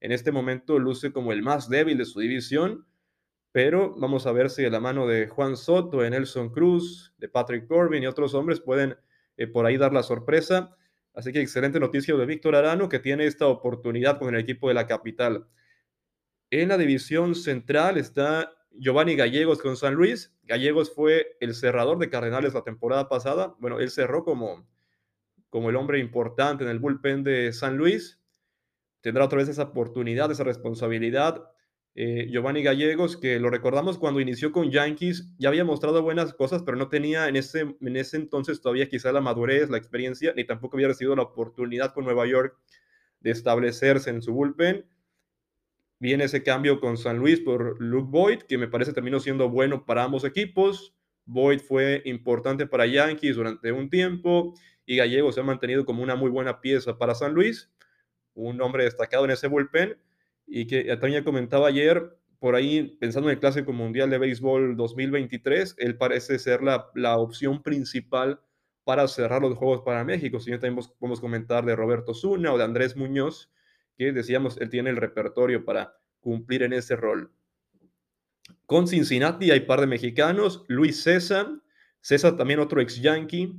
en 0.00 0.12
este 0.12 0.30
momento 0.30 0.78
luce 0.78 1.10
como 1.10 1.32
el 1.32 1.40
más 1.40 1.70
débil 1.70 1.96
de 1.96 2.04
su 2.04 2.20
división 2.20 2.84
pero 3.50 3.94
vamos 3.96 4.26
a 4.26 4.32
ver 4.32 4.50
si 4.50 4.62
de 4.62 4.68
la 4.68 4.78
mano 4.78 5.06
de 5.06 5.28
Juan 5.28 5.56
Soto, 5.56 6.02
de 6.02 6.10
Nelson 6.10 6.50
Cruz, 6.50 7.14
de 7.16 7.30
Patrick 7.30 7.66
Corbin 7.66 8.02
y 8.02 8.06
otros 8.06 8.34
hombres 8.34 8.60
pueden 8.60 8.94
eh, 9.38 9.46
por 9.46 9.64
ahí 9.64 9.78
dar 9.78 9.94
la 9.94 10.02
sorpresa. 10.02 10.76
Así 11.14 11.32
que 11.32 11.40
excelente 11.40 11.80
noticia 11.80 12.14
de 12.14 12.26
Víctor 12.26 12.56
Arano 12.56 12.90
que 12.90 12.98
tiene 12.98 13.24
esta 13.24 13.46
oportunidad 13.46 14.18
con 14.18 14.34
el 14.34 14.40
equipo 14.42 14.68
de 14.68 14.74
la 14.74 14.86
capital. 14.86 15.46
En 16.50 16.68
la 16.68 16.78
división 16.78 17.34
central 17.34 17.98
está 17.98 18.52
Giovanni 18.72 19.16
Gallegos 19.16 19.60
con 19.60 19.76
San 19.76 19.94
Luis. 19.94 20.34
Gallegos 20.44 20.94
fue 20.94 21.36
el 21.40 21.54
cerrador 21.54 21.98
de 21.98 22.10
Cardenales 22.10 22.54
la 22.54 22.64
temporada 22.64 23.08
pasada. 23.08 23.54
Bueno, 23.58 23.80
él 23.80 23.90
cerró 23.90 24.24
como, 24.24 24.66
como 25.50 25.70
el 25.70 25.76
hombre 25.76 25.98
importante 25.98 26.64
en 26.64 26.70
el 26.70 26.78
bullpen 26.78 27.22
de 27.22 27.52
San 27.52 27.76
Luis. 27.76 28.20
Tendrá 29.00 29.24
otra 29.24 29.38
vez 29.38 29.48
esa 29.48 29.64
oportunidad, 29.64 30.30
esa 30.30 30.44
responsabilidad 30.44 31.50
eh, 32.00 32.28
Giovanni 32.30 32.62
Gallegos, 32.62 33.16
que 33.16 33.40
lo 33.40 33.50
recordamos 33.50 33.98
cuando 33.98 34.20
inició 34.20 34.52
con 34.52 34.70
Yankees, 34.70 35.34
ya 35.36 35.48
había 35.48 35.64
mostrado 35.64 36.00
buenas 36.00 36.32
cosas, 36.32 36.62
pero 36.62 36.76
no 36.76 36.88
tenía 36.88 37.26
en 37.26 37.34
ese, 37.34 37.74
en 37.80 37.96
ese 37.96 38.16
entonces 38.16 38.60
todavía 38.60 38.88
quizá 38.88 39.10
la 39.10 39.20
madurez, 39.20 39.68
la 39.68 39.78
experiencia, 39.78 40.32
ni 40.36 40.44
tampoco 40.44 40.76
había 40.76 40.86
recibido 40.86 41.16
la 41.16 41.22
oportunidad 41.22 41.92
con 41.92 42.04
Nueva 42.04 42.24
York 42.28 42.56
de 43.18 43.32
establecerse 43.32 44.10
en 44.10 44.22
su 44.22 44.32
bullpen. 44.32 44.86
Viene 46.00 46.24
ese 46.24 46.42
cambio 46.42 46.80
con 46.80 46.96
San 46.96 47.18
Luis 47.18 47.40
por 47.40 47.80
Luke 47.80 48.08
Boyd, 48.10 48.42
que 48.42 48.56
me 48.56 48.68
parece 48.68 48.92
terminó 48.92 49.18
siendo 49.18 49.48
bueno 49.48 49.84
para 49.84 50.04
ambos 50.04 50.24
equipos. 50.24 50.94
Boyd 51.24 51.60
fue 51.60 52.02
importante 52.04 52.66
para 52.66 52.86
Yankees 52.86 53.36
durante 53.36 53.72
un 53.72 53.90
tiempo 53.90 54.54
y 54.86 54.96
Gallegos 54.96 55.34
se 55.34 55.40
ha 55.40 55.44
mantenido 55.44 55.84
como 55.84 56.02
una 56.02 56.16
muy 56.16 56.30
buena 56.30 56.60
pieza 56.60 56.96
para 56.96 57.14
San 57.14 57.34
Luis, 57.34 57.70
un 58.34 58.60
hombre 58.62 58.84
destacado 58.84 59.24
en 59.24 59.32
ese 59.32 59.48
bullpen 59.48 59.98
y 60.46 60.66
que 60.66 60.84
también 60.96 61.24
comentaba 61.24 61.68
ayer, 61.68 62.16
por 62.38 62.54
ahí 62.54 62.96
pensando 62.98 63.28
en 63.28 63.34
el 63.34 63.40
Clásico 63.40 63.72
Mundial 63.72 64.08
de 64.08 64.18
Béisbol 64.18 64.76
2023, 64.76 65.74
él 65.78 65.98
parece 65.98 66.38
ser 66.38 66.62
la, 66.62 66.90
la 66.94 67.18
opción 67.18 67.62
principal 67.62 68.40
para 68.84 69.06
cerrar 69.08 69.42
los 69.42 69.58
Juegos 69.58 69.82
para 69.84 70.04
México. 70.04 70.40
Si 70.40 70.50
también 70.52 70.76
podemos 70.98 71.20
comentar 71.20 71.66
de 71.66 71.76
Roberto 71.76 72.14
Zuna 72.14 72.54
o 72.54 72.56
de 72.56 72.64
Andrés 72.64 72.96
Muñoz, 72.96 73.50
que 73.98 74.12
decíamos, 74.12 74.56
él 74.60 74.70
tiene 74.70 74.90
el 74.90 74.96
repertorio 74.96 75.64
para 75.64 75.96
cumplir 76.20 76.62
en 76.62 76.72
ese 76.72 76.94
rol. 76.94 77.32
Con 78.64 78.86
Cincinnati 78.86 79.50
hay 79.50 79.60
par 79.60 79.80
de 79.80 79.88
mexicanos, 79.88 80.64
Luis 80.68 81.02
César, 81.02 81.48
César 82.00 82.36
también 82.36 82.60
otro 82.60 82.80
ex 82.80 83.02
Yankee, 83.02 83.58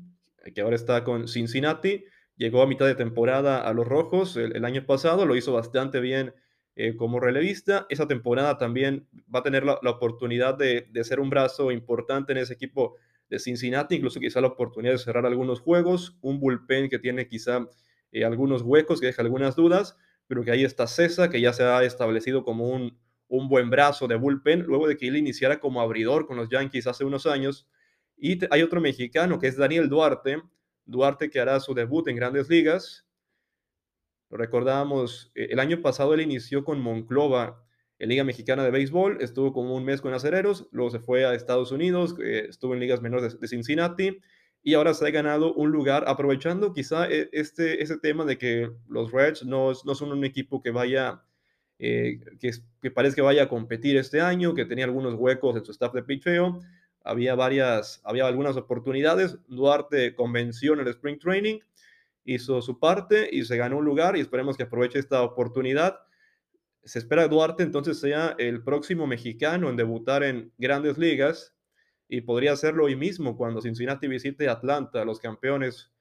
que 0.55 0.61
ahora 0.61 0.77
está 0.77 1.03
con 1.03 1.27
Cincinnati, 1.27 2.05
llegó 2.37 2.61
a 2.61 2.67
mitad 2.67 2.85
de 2.85 2.95
temporada 2.95 3.67
a 3.67 3.73
los 3.73 3.85
Rojos 3.85 4.37
el, 4.37 4.63
año 4.63 4.85
pasado, 4.85 5.25
lo 5.25 5.35
hizo 5.35 5.51
bastante 5.51 5.99
bien 5.99 6.33
eh, 6.75 6.95
como 6.95 7.19
relevista. 7.19 7.85
Esa 7.89 8.07
temporada 8.07 8.57
también 8.57 9.07
va 9.33 9.39
a 9.39 9.43
tener 9.43 9.65
la, 9.65 9.77
oportunidad 9.83 10.57
de, 10.57 10.87
ser 11.03 11.19
un 11.19 11.29
brazo 11.29 11.71
importante 11.71 12.31
en 12.31 12.37
ese 12.37 12.53
equipo 12.53 12.95
de 13.29 13.39
Cincinnati, 13.39 13.95
incluso 13.95 14.21
quizá 14.21 14.39
la 14.39 14.47
oportunidad 14.47 14.93
de 14.93 14.99
cerrar 14.99 15.25
algunos 15.25 15.59
juegos, 15.59 16.17
un 16.21 16.39
bullpen 16.39 16.89
que 16.89 16.97
tiene 16.97 17.27
quizá 17.27 17.67
eh, 18.13 18.23
algunos 18.23 18.61
huecos, 18.61 19.01
que 19.01 19.07
deja 19.07 19.21
algunas 19.21 19.55
dudas, 19.55 19.97
pero 20.29 20.43
que 20.43 20.51
ahí 20.51 20.63
está 20.63 20.85
César, 20.85 21.31
que 21.31 21.41
ya 21.41 21.53
se 21.53 21.63
ha 21.63 21.83
establecido 21.83 22.43
como 22.43 22.69
un, 22.69 22.95
un 23.27 23.49
buen 23.49 23.71
brazo 23.71 24.07
de 24.07 24.15
bullpen, 24.15 24.61
luego 24.61 24.87
de 24.87 24.95
que 24.95 25.07
él 25.07 25.17
iniciara 25.17 25.59
como 25.59 25.81
abridor 25.81 26.27
con 26.27 26.37
los 26.37 26.49
Yankees 26.49 26.85
hace 26.85 27.03
unos 27.03 27.25
años. 27.25 27.67
Y 28.15 28.37
hay 28.53 28.61
otro 28.61 28.79
mexicano 28.79 29.39
que 29.39 29.47
es 29.47 29.57
Daniel 29.57 29.89
Duarte, 29.89 30.39
Duarte 30.85 31.31
que 31.31 31.39
hará 31.39 31.59
su 31.59 31.73
debut 31.73 32.07
en 32.07 32.15
grandes 32.15 32.47
ligas, 32.47 33.07
lo 34.29 34.37
recordábamos, 34.37 35.31
eh, 35.33 35.47
el 35.49 35.59
año 35.59 35.81
pasado 35.81 36.13
él 36.13 36.21
inició 36.21 36.63
con 36.63 36.79
Monclova 36.79 37.65
en 37.97 38.09
Liga 38.09 38.23
Mexicana 38.23 38.63
de 38.63 38.69
Béisbol, 38.69 39.17
estuvo 39.21 39.51
como 39.51 39.75
un 39.75 39.83
mes 39.83 39.99
con 39.99 40.13
Acereros, 40.13 40.67
luego 40.71 40.91
se 40.91 40.99
fue 40.99 41.25
a 41.25 41.33
Estados 41.33 41.71
Unidos, 41.71 42.15
eh, 42.23 42.45
estuvo 42.47 42.75
en 42.75 42.79
ligas 42.81 43.01
menores 43.01 43.39
de, 43.39 43.47
Cincinnati, 43.47 44.19
y 44.63 44.73
ahora 44.73 44.93
se 44.93 45.07
ha 45.07 45.11
ganado 45.11 45.53
un 45.53 45.71
lugar 45.71 46.03
aprovechando 46.07 46.73
quizá 46.73 47.07
e- 47.09 47.29
este, 47.31 47.81
ese 47.81 47.97
tema 47.97 48.25
de 48.25 48.37
que 48.37 48.71
los 48.87 49.11
Reds 49.11 49.45
no, 49.45 49.71
no 49.85 49.95
son 49.95 50.11
un 50.11 50.25
equipo 50.25 50.61
que 50.61 50.71
vaya, 50.71 51.23
eh, 51.79 52.19
que, 52.39 52.51
que 52.81 52.91
parece 52.91 53.15
que 53.15 53.21
vaya 53.21 53.43
a 53.43 53.49
competir 53.49 53.97
este 53.97 54.21
año, 54.21 54.53
que 54.53 54.65
tenía 54.65 54.85
algunos 54.85 55.15
huecos 55.15 55.55
en 55.55 55.65
su 55.65 55.71
staff 55.71 55.93
de 55.93 56.03
pitcheo. 56.03 56.59
Había 57.03 57.35
varias, 57.35 58.01
había 58.03 58.27
algunas 58.27 58.57
oportunidades. 58.57 59.37
Duarte 59.47 60.13
convenció 60.13 60.73
en 60.73 60.81
el 60.81 60.89
Spring 60.89 61.17
Training, 61.17 61.59
hizo 62.25 62.61
su 62.61 62.79
parte 62.79 63.29
y 63.31 63.45
se 63.45 63.57
ganó 63.57 63.77
un 63.77 63.85
lugar 63.85 64.17
y 64.17 64.19
esperemos 64.19 64.57
que 64.57 64.63
aproveche 64.63 64.99
esta 64.99 65.21
oportunidad. 65.21 65.99
Se 66.83 66.99
espera 66.99 67.23
que 67.23 67.29
Duarte 67.29 67.63
entonces 67.63 67.99
sea 67.99 68.35
el 68.37 68.61
próximo 68.61 69.07
mexicano 69.07 69.69
en 69.69 69.77
debutar 69.77 70.23
en 70.23 70.51
grandes 70.57 70.97
ligas 70.97 71.55
y 72.09 72.21
podría 72.21 72.53
hacerlo 72.53 72.85
hoy 72.85 72.95
mismo 72.95 73.37
cuando 73.37 73.61
Cincinnati 73.61 74.07
visite 74.07 74.49
Atlanta, 74.49 75.05
los 75.05 75.19
campeones 75.19 75.93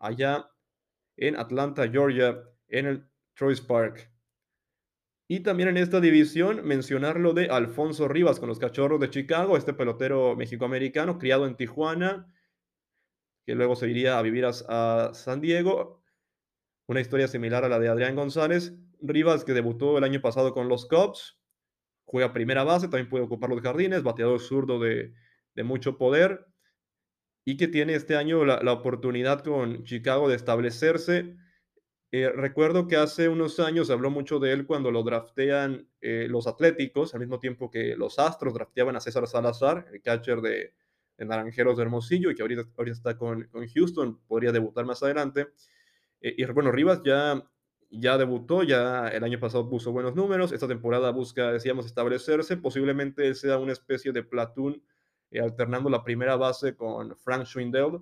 allá 0.00 0.50
en 1.18 1.36
Atlanta, 1.36 1.86
Georgia, 1.88 2.42
en 2.68 2.86
el 2.86 3.06
Troyes 3.34 3.60
Park. 3.60 4.10
Y 5.28 5.40
también 5.40 5.68
en 5.68 5.76
esta 5.76 6.00
división 6.00 6.66
mencionar 6.66 7.20
lo 7.20 7.34
de 7.34 7.50
Alfonso 7.50 8.08
Rivas 8.08 8.40
con 8.40 8.48
los 8.48 8.58
Cachorros 8.58 8.98
de 8.98 9.10
Chicago, 9.10 9.58
este 9.58 9.74
pelotero 9.74 10.34
mexicoamericano 10.36 11.18
criado 11.18 11.46
en 11.46 11.54
Tijuana, 11.54 12.34
que 13.44 13.54
luego 13.54 13.76
se 13.76 13.90
iría 13.90 14.18
a 14.18 14.22
vivir 14.22 14.46
a, 14.46 14.50
a 14.68 15.14
San 15.14 15.42
Diego. 15.42 16.02
Una 16.86 17.00
historia 17.00 17.28
similar 17.28 17.64
a 17.64 17.68
la 17.68 17.78
de 17.78 17.88
Adrián 17.88 18.16
González. 18.16 18.74
Rivas 19.02 19.44
que 19.44 19.52
debutó 19.52 19.98
el 19.98 20.04
año 20.04 20.20
pasado 20.20 20.52
con 20.52 20.68
los 20.68 20.86
Cubs, 20.86 21.39
juega 22.10 22.32
primera 22.32 22.64
base, 22.64 22.88
también 22.88 23.08
puede 23.08 23.24
ocupar 23.24 23.50
los 23.50 23.60
jardines, 23.60 24.02
bateador 24.02 24.40
zurdo 24.40 24.80
de, 24.80 25.14
mucho 25.62 25.98
poder 25.98 26.46
y 27.44 27.58
que 27.58 27.68
tiene 27.68 27.94
este 27.94 28.16
año 28.16 28.46
la, 28.46 28.62
la 28.62 28.72
oportunidad 28.72 29.44
con 29.44 29.84
Chicago 29.84 30.28
de 30.28 30.36
establecerse. 30.36 31.36
Eh, 32.12 32.28
recuerdo 32.30 32.88
que 32.88 32.96
hace 32.96 33.28
unos 33.28 33.60
años 33.60 33.86
se 33.86 33.92
habló 33.92 34.10
mucho 34.10 34.40
de 34.40 34.52
él 34.52 34.66
cuando 34.66 34.90
lo 34.90 35.04
draftean 35.04 35.88
eh, 36.00 36.26
los 36.28 36.48
Atléticos, 36.48 37.14
al 37.14 37.20
mismo 37.20 37.38
tiempo 37.38 37.70
que 37.70 37.94
los 37.94 38.18
Astros 38.18 38.54
drafteaban 38.54 38.96
a 38.96 39.00
César 39.00 39.28
Salazar, 39.28 39.86
el 39.92 40.02
catcher 40.02 40.40
de, 40.40 40.74
de 41.16 41.24
Naranjeros 41.24 41.76
de 41.76 41.82
Hermosillo, 41.84 42.30
y 42.30 42.34
que 42.34 42.42
ahorita, 42.42 42.62
ahorita 42.76 42.96
está 42.96 43.16
con, 43.16 43.44
con, 43.52 43.68
Houston, 43.68 44.20
podría 44.26 44.50
debutar 44.50 44.84
más 44.84 45.02
adelante. 45.04 45.50
Eh, 46.20 46.34
y 46.38 46.44
bueno, 46.46 46.72
Rivas 46.72 47.02
ya, 47.04 47.48
ya 47.90 48.16
debutó, 48.16 48.62
ya 48.62 49.08
el 49.08 49.24
año 49.24 49.40
pasado 49.40 49.68
puso 49.68 49.92
buenos 49.92 50.14
números, 50.14 50.52
esta 50.52 50.68
temporada 50.68 51.10
busca, 51.10 51.52
decíamos, 51.52 51.86
establecerse, 51.86 52.56
posiblemente 52.56 53.34
sea 53.34 53.58
una 53.58 53.72
especie 53.72 54.12
de 54.12 54.22
platoon 54.22 54.82
eh, 55.30 55.40
alternando 55.40 55.90
la 55.90 56.04
primera 56.04 56.36
base 56.36 56.76
con 56.76 57.16
Frank 57.16 57.44
Schwindel. 57.46 58.00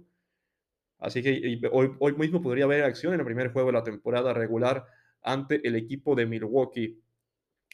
Así 0.99 1.23
que 1.23 1.61
hoy, 1.73 1.95
hoy, 2.01 2.13
mismo 2.15 2.43
podría 2.43 2.65
haber 2.65 2.85
acción 2.85 3.15
en 3.15 3.21
el 3.21 3.27
primer 3.27 3.53
juego 3.53 3.69
de 3.69 3.75
la 3.75 3.85
temporada 3.85 4.35
regular 4.35 4.87
ante 5.23 5.67
el 5.67 5.77
equipo 5.77 6.15
de 6.15 6.27
Milwaukee. 6.27 7.01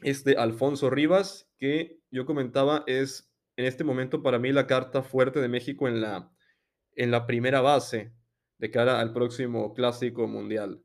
Este 0.02 0.36
Alfonso 0.36 0.90
Rivas, 0.90 1.50
que 1.58 2.00
yo 2.10 2.26
comentaba, 2.26 2.84
es 2.86 3.32
en 3.56 3.64
este 3.64 3.82
momento 3.82 4.22
para 4.22 4.38
mí 4.38 4.52
la 4.52 4.66
carta 4.66 5.02
fuerte 5.02 5.40
de 5.40 5.48
México 5.48 5.88
en 5.88 6.00
la, 6.00 6.30
en 6.96 7.10
la 7.10 7.26
primera 7.26 7.60
base 7.60 8.12
de 8.58 8.70
cara 8.70 9.00
al 9.00 9.12
próximo 9.12 9.72
Clásico 9.72 10.26
Mundial. 10.28 10.83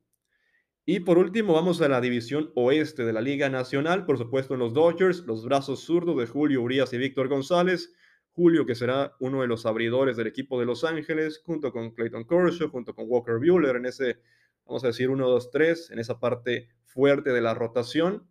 Y 0.92 1.02
por 1.02 1.20
último, 1.20 1.54
vamos 1.54 1.80
a 1.84 1.88
la 1.88 2.02
división 2.02 2.52
oeste 2.56 3.06
de 3.06 3.14
la 3.14 3.22
Liga 3.22 3.48
Nacional, 3.48 4.08
por 4.08 4.18
supuesto 4.18 4.56
en 4.56 4.60
los 4.60 4.74
Dodgers, 4.74 5.20
los 5.28 5.46
brazos 5.46 5.82
zurdos 5.82 6.18
de 6.18 6.26
Julio 6.26 6.64
Urias 6.64 6.92
y 6.94 6.98
Víctor 6.98 7.28
González, 7.28 7.94
Julio, 8.32 8.66
que 8.66 8.74
será 8.74 9.14
uno 9.20 9.42
de 9.42 9.48
los 9.48 9.68
abridores 9.68 10.18
del 10.18 10.26
equipo 10.26 10.60
de 10.60 10.66
Los 10.66 10.84
Ángeles, 10.84 11.44
junto 11.46 11.72
con 11.72 11.92
Clayton 11.92 12.26
Kershaw, 12.26 12.72
junto 12.72 12.96
con 12.96 13.06
Walker 13.08 13.36
Buehler, 13.38 13.76
en 13.76 13.86
ese, 13.86 14.20
vamos 14.66 14.84
a 14.84 14.88
decir, 14.88 15.12
1, 15.12 15.30
2, 15.30 15.52
3, 15.52 15.92
en 15.92 16.00
esa 16.00 16.20
parte 16.20 16.70
fuerte 16.86 17.34
de 17.34 17.42
la 17.42 17.54
rotación. 17.54 18.28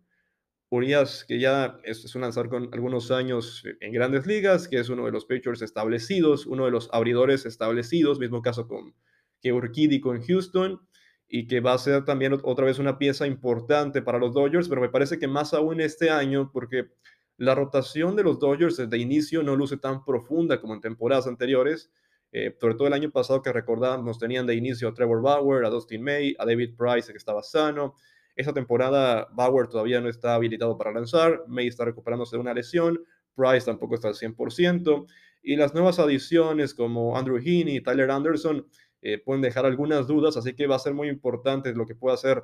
Urias, 0.67 1.23
que 1.25 1.39
ya 1.39 1.79
es, 1.85 2.13
un 2.13 2.23
lanzador 2.23 2.49
con 2.49 2.73
algunos 2.73 3.09
años 3.09 3.63
en 3.79 3.93
grandes 3.93 4.27
ligas, 4.27 4.67
que 4.67 4.79
es 4.79 4.89
uno 4.89 5.05
de 5.05 5.13
los 5.13 5.25
pitchers 5.25 5.61
establecidos, 5.61 6.45
uno 6.45 6.65
de 6.65 6.71
los 6.71 6.89
abridores 6.91 7.45
establecidos, 7.45 8.19
mismo 8.19 8.41
caso 8.41 8.67
con 8.67 8.93
que 9.41 9.53
Urquidy 9.53 10.01
con 10.01 10.21
Houston, 10.21 10.81
y 11.29 11.45
que 11.47 11.59
va 11.59 11.73
a 11.73 11.77
ser 11.77 12.03
también 12.05 12.33
otra 12.43 12.65
vez 12.65 12.79
una 12.79 12.97
pieza 12.97 13.27
importante 13.27 14.01
para 14.01 14.17
los 14.17 14.33
Dodgers, 14.33 14.67
pero 14.67 14.81
me 14.81 14.89
parece 14.89 15.19
que 15.19 15.27
más 15.27 15.53
aún 15.53 15.79
este 15.79 16.09
año, 16.09 16.49
porque 16.51 16.89
la 17.37 17.53
rotación 17.53 18.15
de 18.15 18.23
los 18.23 18.39
Dodgers 18.39 18.77
desde 18.77 18.97
inicio 18.97 19.43
no 19.43 19.55
luce 19.55 19.77
tan 19.77 20.03
profunda 20.03 20.59
como 20.59 20.73
en 20.73 20.81
temporadas 20.81 21.27
anteriores. 21.27 21.91
Eh, 22.31 22.55
sobre 22.59 22.75
todo 22.75 22.87
el 22.87 22.93
año 22.93 23.11
pasado 23.11 23.41
que 23.41 23.53
recordamos, 23.53 24.19
tenían 24.19 24.45
de 24.45 24.55
inicio 24.55 24.87
a 24.87 24.93
Trevor 24.93 25.21
Bauer, 25.21 25.65
a 25.65 25.69
Dustin 25.69 26.03
May, 26.03 26.35
a 26.37 26.45
David 26.45 26.75
Price, 26.75 27.11
que 27.11 27.17
estaba 27.17 27.43
sano. 27.43 27.95
Esta 28.35 28.53
temporada 28.53 29.27
Bauer 29.31 29.67
todavía 29.67 30.01
no 30.01 30.09
está 30.09 30.35
habilitado 30.35 30.77
para 30.77 30.91
lanzar, 30.91 31.43
May 31.47 31.67
está 31.67 31.85
recuperándose 31.85 32.35
de 32.35 32.41
una 32.41 32.53
lesión, 32.53 33.03
Price 33.35 33.65
tampoco 33.65 33.95
está 33.95 34.07
al 34.07 34.15
100%, 34.15 35.07
y 35.41 35.55
las 35.55 35.73
nuevas 35.73 35.99
adiciones 35.99 36.73
como 36.73 37.17
Andrew 37.17 37.37
Heaney 37.37 37.81
Tyler 37.81 38.11
Anderson 38.11 38.65
eh, 39.01 39.17
pueden 39.17 39.41
dejar 39.41 39.65
algunas 39.65 40.07
dudas, 40.07 40.35
así 40.37 40.53
que 40.53 40.67
va 40.67 40.75
a 40.75 40.79
ser 40.79 40.93
muy 40.93 41.07
importante 41.07 41.73
lo 41.73 41.85
que 41.85 41.95
pueda 41.95 42.15
hacer 42.15 42.43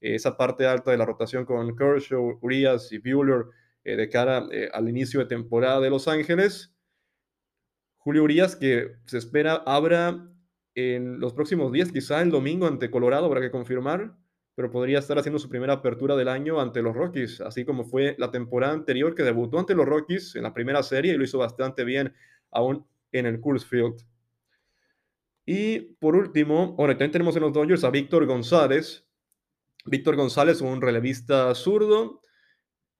eh, 0.00 0.14
esa 0.14 0.36
parte 0.36 0.66
alta 0.66 0.90
de 0.90 0.98
la 0.98 1.06
rotación 1.06 1.44
con 1.44 1.74
Kershaw, 1.76 2.38
Urias 2.42 2.92
y 2.92 2.98
Bueller 2.98 3.46
eh, 3.84 3.96
de 3.96 4.08
cara 4.08 4.46
al 4.72 4.88
inicio 4.88 5.20
de 5.20 5.26
temporada 5.26 5.80
de 5.80 5.90
Los 5.90 6.08
Ángeles. 6.08 6.74
Julio 7.98 8.24
Urias, 8.24 8.54
que 8.54 8.96
se 9.06 9.16
espera 9.16 9.62
abra 9.64 10.28
en 10.74 11.20
los 11.20 11.32
próximos 11.32 11.72
días, 11.72 11.90
quizá 11.90 12.20
el 12.20 12.30
domingo 12.30 12.66
ante 12.66 12.90
Colorado, 12.90 13.26
habrá 13.26 13.40
que 13.40 13.50
confirmar, 13.50 14.14
pero 14.54 14.70
podría 14.70 14.98
estar 14.98 15.18
haciendo 15.18 15.38
su 15.38 15.48
primera 15.48 15.74
apertura 15.74 16.16
del 16.16 16.28
año 16.28 16.60
ante 16.60 16.82
los 16.82 16.94
Rockies, 16.94 17.40
así 17.40 17.64
como 17.64 17.84
fue 17.84 18.14
la 18.18 18.30
temporada 18.30 18.74
anterior 18.74 19.14
que 19.14 19.22
debutó 19.22 19.58
ante 19.58 19.74
los 19.74 19.86
Rockies 19.86 20.36
en 20.36 20.42
la 20.42 20.52
primera 20.52 20.82
serie 20.82 21.14
y 21.14 21.16
lo 21.16 21.24
hizo 21.24 21.38
bastante 21.38 21.84
bien 21.84 22.12
aún 22.50 22.86
en 23.12 23.26
el 23.26 23.40
Coors 23.40 23.64
Field. 23.64 24.04
Y 25.46 25.80
por 26.00 26.16
último, 26.16 26.74
ahora 26.78 26.94
también 26.94 27.12
tenemos 27.12 27.36
en 27.36 27.42
los 27.42 27.52
Dodgers 27.52 27.84
a 27.84 27.90
Víctor 27.90 28.26
González. 28.26 29.06
Víctor 29.84 30.16
González, 30.16 30.60
un 30.62 30.80
relevista 30.80 31.54
zurdo, 31.54 32.22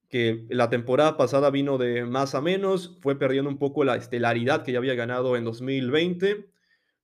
que 0.09 0.45
la 0.51 0.69
temporada 0.69 1.17
pasada 1.17 1.51
vino 1.51 1.79
de 1.79 2.05
más 2.05 2.35
a 2.35 2.41
menos, 2.43 2.99
fue 3.03 3.19
perdiendo 3.19 3.49
un 3.49 3.59
poco 3.59 3.85
la 3.85 3.97
estelaridad 3.97 4.63
que 4.63 4.73
ya 4.73 4.79
había 4.79 4.95
ganado 4.95 5.37
en 5.37 5.45
2020, 5.45 6.51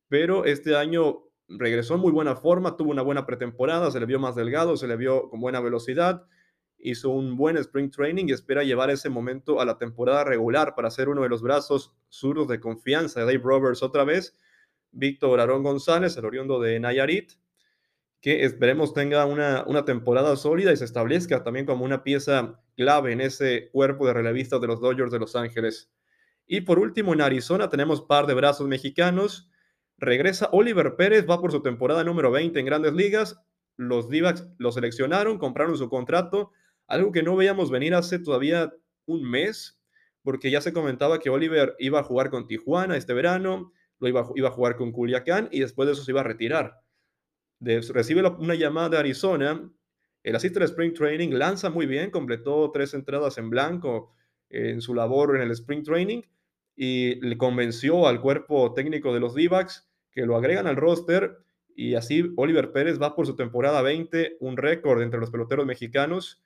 pero 0.09 0.45
este 0.45 0.77
año 0.77 1.25
regresó 1.49 1.95
en 1.95 2.01
muy 2.01 2.13
buena 2.13 2.37
forma, 2.37 2.77
tuvo 2.77 2.91
una 2.91 3.03
buena 3.03 3.27
pretemporada, 3.27 3.91
se 3.91 4.01
le 4.01 4.07
vio 4.07 4.21
más 4.21 4.37
delgado, 4.37 4.77
se 4.77 4.87
le 4.87 4.97
vio 4.97 5.31
con 5.31 5.41
buena 5.41 5.61
velocidad, 5.61 6.27
hizo 6.79 7.11
un 7.11 7.37
buen 7.37 7.57
spring 7.57 7.91
training 7.91 8.27
y 8.29 8.33
espera 8.33 8.63
llevar 8.63 8.91
ese 8.91 9.09
momento 9.09 9.61
a 9.61 9.65
la 9.65 9.79
temporada 9.79 10.25
regular 10.25 10.75
para 10.75 10.91
ser 10.91 11.09
uno 11.09 11.23
de 11.23 11.29
los 11.29 11.43
brazos 11.43 11.95
zurdos 12.09 12.49
de 12.49 12.61
confianza 12.61 13.21
de 13.21 13.27
Dave 13.27 13.43
Roberts 13.43 13.83
otra 13.83 14.05
vez. 14.05 14.37
Víctor 14.93 15.41
Arón 15.41 15.63
González, 15.63 16.17
el 16.17 16.25
oriundo 16.25 16.61
de 16.61 16.81
Nayarit, 16.81 17.33
que 18.21 18.45
esperemos 18.45 18.93
tenga 18.93 19.25
una, 19.25 19.65
una, 19.67 19.85
temporada 19.85 20.37
sólida 20.37 20.73
y 20.73 20.77
se 20.77 20.85
establezca 20.85 21.43
también 21.43 21.65
como 21.65 21.85
una 21.85 22.03
pieza 22.03 22.61
clave 22.77 23.13
en 23.13 23.21
ese 23.21 23.71
cuerpo 23.73 24.07
de 24.07 24.13
relevistas 24.13 24.61
de 24.61 24.67
los 24.67 24.81
Dodgers 24.81 25.11
de 25.11 25.19
Los 25.19 25.37
Ángeles. 25.37 25.91
Y 26.47 26.63
por 26.63 26.79
último, 26.79 27.15
en 27.15 27.21
Arizona 27.21 27.69
tenemos 27.69 28.03
par 28.03 28.27
de 28.27 28.35
brazos 28.35 28.67
mexicanos. 28.67 29.49
Regresa 29.97 30.49
Oliver 30.53 30.97
Pérez, 30.97 31.25
va 31.29 31.41
por 31.41 31.53
su 31.53 31.63
temporada 31.63 32.03
número 32.03 32.31
20 32.31 32.59
en 32.59 32.67
grandes 32.67 32.93
ligas. 32.93 33.41
Los 33.77 34.09
d 34.11 34.35
lo 34.59 34.73
seleccionaron, 34.73 35.39
compraron 35.39 35.77
su 35.79 35.89
contrato, 35.89 36.51
algo 36.87 37.13
que 37.13 37.23
no 37.23 37.37
veíamos 37.37 37.71
venir 37.71 37.95
hace 37.95 38.19
todavía 38.19 38.75
un 39.07 39.31
mes, 39.31 39.81
porque 40.23 40.51
ya 40.51 40.61
se 40.61 40.73
comentaba 40.73 41.21
que 41.21 41.31
Oliver 41.31 41.77
iba 41.79 42.01
a 42.01 42.03
jugar 42.03 42.31
con 42.31 42.47
Tijuana 42.47 42.97
este 42.97 43.15
verano, 43.15 43.73
lo 44.01 44.09
iba, 44.09 44.29
iba 44.35 44.49
a 44.49 44.53
jugar 44.53 44.77
con 44.77 44.93
Culiacán 44.93 45.49
y 45.53 45.61
después 45.61 45.87
de 45.87 45.93
eso 45.93 46.03
se 46.03 46.11
iba 46.11 46.21
a 46.21 46.25
retirar 46.25 46.83
de, 47.61 47.81
recibe 47.93 48.27
una 48.27 48.55
llamada 48.55 48.89
de 48.89 48.99
Arizona, 48.99 49.71
el 50.23 50.37
asiste 50.37 50.59
al 50.59 50.65
Spring 50.65 50.95
Training, 50.95 51.31
lanza 51.31 51.71
muy 51.71 51.87
bien, 51.87 52.11
completó 52.11 52.71
tres 52.73 52.95
entradas 52.95 53.39
en 53.39 53.51
blanco 53.51 54.15
en 54.49 54.81
su 54.81 54.95
labor 54.95 55.37
en 55.37 55.43
el 55.43 55.51
Spring 55.53 55.85
Training 55.85 56.23
y 56.75 57.15
le 57.21 57.37
convenció 57.39 58.09
al 58.09 58.21
cuerpo 58.21 58.73
técnico 58.75 59.15
de 59.15 59.21
los 59.21 59.35
d 59.35 59.49
que 60.11 60.27
lo 60.27 60.37
agregan 60.37 60.67
al 60.67 60.77
roster 60.77 61.39
y 61.77 61.95
así 61.95 62.33
Oliver 62.37 62.73
Pérez 62.73 63.01
va 63.01 63.15
por 63.15 63.27
su 63.27 63.37
temporada 63.37 63.81
20, 63.83 64.39
un 64.41 64.57
récord 64.57 65.03
entre 65.03 65.21
los 65.21 65.31
peloteros 65.31 65.67
mexicanos. 65.67 66.43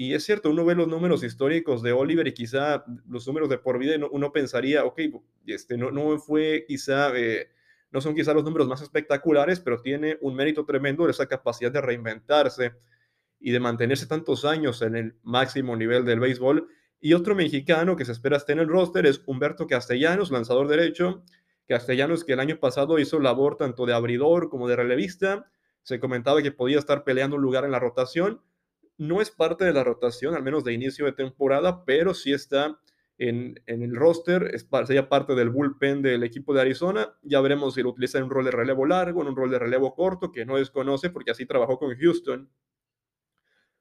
Y 0.00 0.14
es 0.14 0.22
cierto, 0.22 0.50
uno 0.50 0.64
ve 0.64 0.76
los 0.76 0.86
números 0.86 1.24
históricos 1.24 1.82
de 1.82 1.90
Oliver 1.90 2.28
y 2.28 2.32
quizá 2.32 2.84
los 3.08 3.26
números 3.26 3.48
de 3.48 3.58
por 3.58 3.80
vida, 3.80 3.96
uno 4.12 4.30
pensaría, 4.30 4.84
ok, 4.84 5.00
este, 5.44 5.76
no, 5.76 5.90
no 5.90 6.16
fue 6.20 6.64
quizá 6.68 7.10
eh, 7.16 7.48
no 7.90 8.00
son 8.00 8.14
quizás 8.14 8.32
los 8.32 8.44
números 8.44 8.68
más 8.68 8.80
espectaculares, 8.80 9.58
pero 9.58 9.82
tiene 9.82 10.16
un 10.20 10.36
mérito 10.36 10.64
tremendo 10.64 11.04
de 11.04 11.10
esa 11.10 11.26
capacidad 11.26 11.72
de 11.72 11.80
reinventarse 11.80 12.74
y 13.40 13.50
de 13.50 13.58
mantenerse 13.58 14.06
tantos 14.06 14.44
años 14.44 14.82
en 14.82 14.94
el 14.94 15.16
máximo 15.24 15.74
nivel 15.74 16.04
del 16.04 16.20
béisbol. 16.20 16.68
Y 17.00 17.14
otro 17.14 17.34
mexicano 17.34 17.96
que 17.96 18.04
se 18.04 18.12
espera 18.12 18.36
esté 18.36 18.52
en 18.52 18.60
el 18.60 18.68
roster 18.68 19.04
es 19.04 19.20
Humberto 19.26 19.66
Castellanos, 19.66 20.30
lanzador 20.30 20.68
derecho, 20.68 21.24
Castellanos, 21.66 22.22
que 22.22 22.34
el 22.34 22.40
año 22.40 22.60
pasado 22.60 23.00
hizo 23.00 23.18
labor 23.18 23.56
tanto 23.56 23.84
de 23.84 23.94
abridor 23.94 24.48
como 24.48 24.68
de 24.68 24.76
relevista, 24.76 25.50
se 25.82 25.98
comentaba 25.98 26.40
que 26.40 26.52
podía 26.52 26.78
estar 26.78 27.02
peleando 27.02 27.34
un 27.34 27.42
lugar 27.42 27.64
en 27.64 27.72
la 27.72 27.80
rotación. 27.80 28.42
No 28.98 29.20
es 29.20 29.30
parte 29.30 29.64
de 29.64 29.72
la 29.72 29.84
rotación, 29.84 30.34
al 30.34 30.42
menos 30.42 30.64
de 30.64 30.72
inicio 30.72 31.06
de 31.06 31.12
temporada, 31.12 31.84
pero 31.84 32.14
sí 32.14 32.32
está 32.32 32.78
en, 33.16 33.60
el 33.66 33.96
roster, 33.96 34.50
es, 34.54 34.68
sería 34.86 35.08
parte 35.08 35.34
del 35.34 35.50
bullpen 35.50 36.02
del 36.02 36.22
equipo 36.22 36.54
de 36.54 36.60
Arizona. 36.60 37.16
Ya 37.22 37.40
veremos 37.40 37.74
si 37.74 37.82
lo 37.82 37.90
utiliza 37.90 38.18
en 38.18 38.24
un 38.24 38.30
rol 38.30 38.44
de 38.44 38.50
relevo 38.50 38.86
largo, 38.86 39.22
en 39.22 39.28
un 39.28 39.36
rol 39.36 39.50
de 39.50 39.58
relevo 39.58 39.94
corto, 39.94 40.30
que 40.30 40.44
no 40.44 40.56
desconoce 40.56 41.10
porque 41.10 41.30
así 41.30 41.46
trabajó 41.46 41.78
con 41.78 41.96
Houston. 41.96 42.50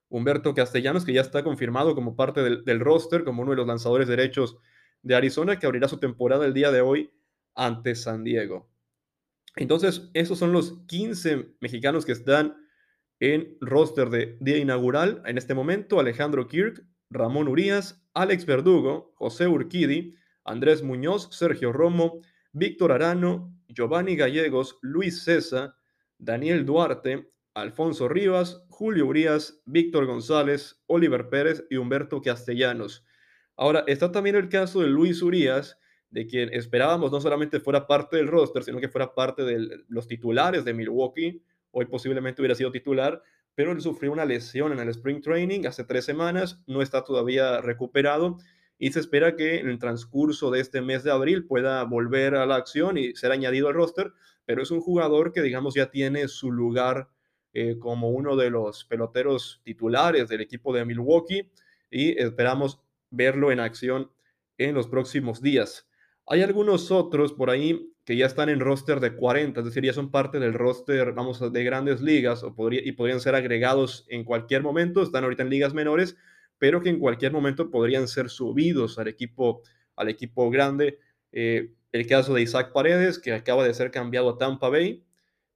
Humberto 0.09 0.53
Castellanos, 0.53 1.03
que 1.03 1.13
ya 1.13 1.21
está 1.21 1.43
confirmado 1.43 1.93
como 1.93 2.15
parte 2.15 2.41
del, 2.41 2.63
del 2.63 2.79
roster, 2.79 3.23
como 3.23 3.41
uno 3.41 3.51
de 3.51 3.57
los 3.57 3.67
lanzadores 3.67 4.07
derechos 4.07 4.57
de 5.01 5.15
Arizona, 5.15 5.59
que 5.59 5.65
abrirá 5.65 5.87
su 5.87 5.99
temporada 5.99 6.45
el 6.45 6.53
día 6.53 6.71
de 6.71 6.81
hoy 6.81 7.11
ante 7.53 7.93
San 7.95 8.23
Diego. 8.23 8.69
Entonces, 9.55 10.09
esos 10.13 10.37
son 10.39 10.51
los 10.51 10.79
15 10.87 11.55
mexicanos 11.59 12.05
que 12.05 12.11
están 12.11 12.55
en 13.19 13.57
roster 13.61 14.09
de 14.09 14.37
día 14.39 14.57
inaugural. 14.57 15.21
En 15.25 15.37
este 15.37 15.53
momento, 15.53 15.99
Alejandro 15.99 16.47
Kirk, 16.47 16.83
Ramón 17.09 17.47
Urias, 17.47 18.03
Alex 18.13 18.45
Verdugo, 18.45 19.13
José 19.15 19.47
Urquidi, 19.47 20.15
Andrés 20.43 20.83
Muñoz, 20.83 21.29
Sergio 21.31 21.71
Romo, 21.71 22.21
Víctor 22.51 22.91
Arano, 22.91 23.53
Giovanni 23.67 24.15
Gallegos, 24.15 24.77
Luis 24.81 25.23
César, 25.23 25.75
Daniel 26.17 26.65
Duarte, 26.65 27.29
Alfonso 27.53 28.07
Rivas, 28.07 28.63
Julio 28.69 29.07
Urias, 29.07 29.61
Víctor 29.65 30.05
González, 30.05 30.81
Oliver 30.87 31.29
Pérez 31.29 31.65
y 31.69 31.77
Humberto 31.77 32.21
Castellanos. 32.21 33.03
Ahora, 33.55 33.83
está 33.87 34.11
también 34.11 34.35
el 34.35 34.49
caso 34.49 34.81
de 34.81 34.87
Luis 34.87 35.21
Urias, 35.21 35.79
de 36.09 36.27
quien 36.27 36.53
esperábamos 36.53 37.11
no 37.11 37.19
solamente 37.19 37.59
fuera 37.59 37.87
parte 37.87 38.17
del 38.17 38.27
roster, 38.27 38.63
sino 38.63 38.79
que 38.79 38.89
fuera 38.89 39.13
parte 39.13 39.43
de 39.43 39.83
los 39.87 40.07
titulares 40.07 40.63
de 40.63 40.73
Milwaukee. 40.73 41.43
Hoy 41.79 41.85
posiblemente 41.85 42.41
hubiera 42.41 42.55
sido 42.55 42.71
titular, 42.71 43.21
pero 43.53 43.71
él 43.71 43.81
sufrió 43.81 44.11
una 44.11 44.25
lesión 44.25 44.71
en 44.71 44.79
el 44.79 44.89
Spring 44.89 45.21
Training 45.21 45.67
hace 45.67 45.83
tres 45.83 46.05
semanas, 46.05 46.59
no 46.65 46.81
está 46.81 47.03
todavía 47.03 47.61
recuperado 47.61 48.39
y 48.79 48.91
se 48.91 48.99
espera 48.99 49.35
que 49.35 49.59
en 49.59 49.69
el 49.69 49.77
transcurso 49.77 50.49
de 50.49 50.59
este 50.59 50.81
mes 50.81 51.03
de 51.03 51.11
abril 51.11 51.45
pueda 51.45 51.83
volver 51.83 52.33
a 52.33 52.47
la 52.47 52.55
acción 52.55 52.97
y 52.97 53.13
ser 53.13 53.31
añadido 53.31 53.67
al 53.67 53.75
roster, 53.75 54.11
pero 54.45 54.63
es 54.63 54.71
un 54.71 54.81
jugador 54.81 55.31
que 55.31 55.43
digamos 55.43 55.75
ya 55.75 55.91
tiene 55.91 56.27
su 56.29 56.51
lugar 56.51 57.09
eh, 57.53 57.77
como 57.77 58.09
uno 58.09 58.35
de 58.35 58.49
los 58.49 58.83
peloteros 58.85 59.61
titulares 59.63 60.29
del 60.29 60.41
equipo 60.41 60.73
de 60.73 60.83
Milwaukee 60.83 61.51
y 61.91 62.19
esperamos 62.19 62.81
verlo 63.11 63.51
en 63.51 63.59
acción 63.59 64.09
en 64.57 64.73
los 64.73 64.87
próximos 64.87 65.43
días. 65.43 65.87
Hay 66.25 66.41
algunos 66.41 66.89
otros 66.89 67.33
por 67.33 67.51
ahí 67.51 67.93
que 68.07 68.15
ya 68.15 68.25
están 68.25 68.47
en 68.47 68.61
roster 68.61 69.01
de 69.01 69.17
40, 69.17 69.59
es 69.59 69.65
decir, 69.65 69.83
ya 69.83 69.91
son 69.91 70.11
parte 70.11 70.39
del 70.39 70.53
roster, 70.53 71.11
vamos, 71.11 71.51
de 71.51 71.63
grandes 71.65 71.99
ligas 71.99 72.41
o 72.41 72.55
y 72.71 72.93
podrían 72.93 73.19
ser 73.19 73.35
agregados 73.35 74.05
en 74.07 74.23
cualquier 74.23 74.63
momento, 74.63 75.03
están 75.03 75.25
ahorita 75.25 75.43
en 75.43 75.49
ligas 75.49 75.73
menores, 75.73 76.15
pero 76.57 76.81
que 76.81 76.87
en 76.87 76.99
cualquier 76.99 77.33
momento 77.33 77.69
podrían 77.69 78.07
ser 78.07 78.29
subidos 78.29 78.97
al 78.97 79.09
equipo, 79.09 79.61
al 79.97 80.07
equipo 80.07 80.49
grande. 80.49 80.99
Eh, 81.33 81.73
el 81.91 82.07
caso 82.07 82.33
de 82.33 82.43
Isaac 82.43 82.71
Paredes, 82.71 83.19
que 83.19 83.33
acaba 83.33 83.65
de 83.65 83.73
ser 83.73 83.91
cambiado 83.91 84.29
a 84.29 84.37
Tampa 84.37 84.69
Bay. 84.69 85.03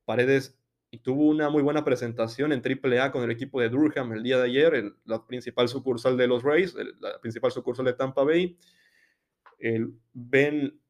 Paredes 0.04 0.60
tuvo 1.04 1.30
una 1.30 1.50
muy 1.50 1.64
buena 1.64 1.86
presentación 1.86 2.52
en 2.52 2.62
AAA 2.62 3.14
con 3.14 3.24
el 3.24 3.32
equipo 3.32 3.62
de 3.62 3.70
Durham 3.70 4.12
el 4.12 4.24
día 4.24 4.38
de 4.38 4.44
ayer, 4.44 4.94
la 5.06 5.26
principal 5.26 5.70
sucursal 5.70 6.18
de 6.18 6.28
los 6.28 6.44
Rays, 6.44 6.76
la 7.00 7.18
principal 7.22 7.54
sucursal 7.54 7.86
de 7.86 7.94
Tampa 7.94 8.26
Bay 8.26 8.58
ven 10.14 10.81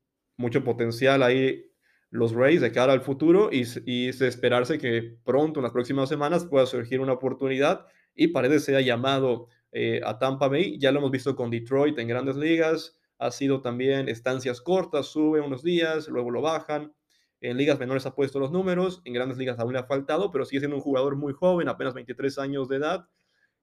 mucho 0.41 0.63
potencial 0.63 1.23
ahí 1.23 1.71
los 2.09 2.33
Rays 2.33 2.59
de 2.59 2.73
cara 2.73 2.91
al 2.91 3.01
futuro 3.01 3.49
y, 3.51 3.63
y 3.85 4.09
es 4.09 4.21
esperarse 4.21 4.77
que 4.77 5.17
pronto, 5.23 5.61
en 5.61 5.63
las 5.63 5.71
próximas 5.71 6.09
semanas, 6.09 6.45
pueda 6.45 6.65
surgir 6.65 6.99
una 6.99 7.13
oportunidad 7.13 7.85
y 8.13 8.27
Paredes 8.27 8.65
sea 8.65 8.81
llamado 8.81 9.47
eh, 9.71 10.01
a 10.03 10.19
Tampa 10.19 10.47
Bay. 10.49 10.77
Ya 10.77 10.91
lo 10.91 10.99
hemos 10.99 11.11
visto 11.11 11.35
con 11.35 11.49
Detroit 11.49 11.97
en 11.97 12.07
grandes 12.07 12.35
ligas. 12.35 12.97
Ha 13.17 13.31
sido 13.31 13.61
también 13.61 14.09
estancias 14.09 14.61
cortas, 14.61 15.07
sube 15.07 15.39
unos 15.39 15.63
días, 15.63 16.07
luego 16.09 16.31
lo 16.31 16.41
bajan. 16.41 16.93
En 17.39 17.57
ligas 17.57 17.79
menores 17.79 18.05
ha 18.05 18.13
puesto 18.13 18.39
los 18.39 18.51
números, 18.51 19.01
en 19.05 19.13
grandes 19.13 19.37
ligas 19.37 19.57
aún 19.59 19.73
le 19.73 19.79
ha 19.79 19.85
faltado, 19.85 20.29
pero 20.29 20.45
sigue 20.45 20.59
siendo 20.59 20.75
un 20.75 20.81
jugador 20.83 21.15
muy 21.15 21.33
joven, 21.33 21.69
apenas 21.69 21.93
23 21.93 22.37
años 22.37 22.67
de 22.67 22.77
edad. 22.77 23.07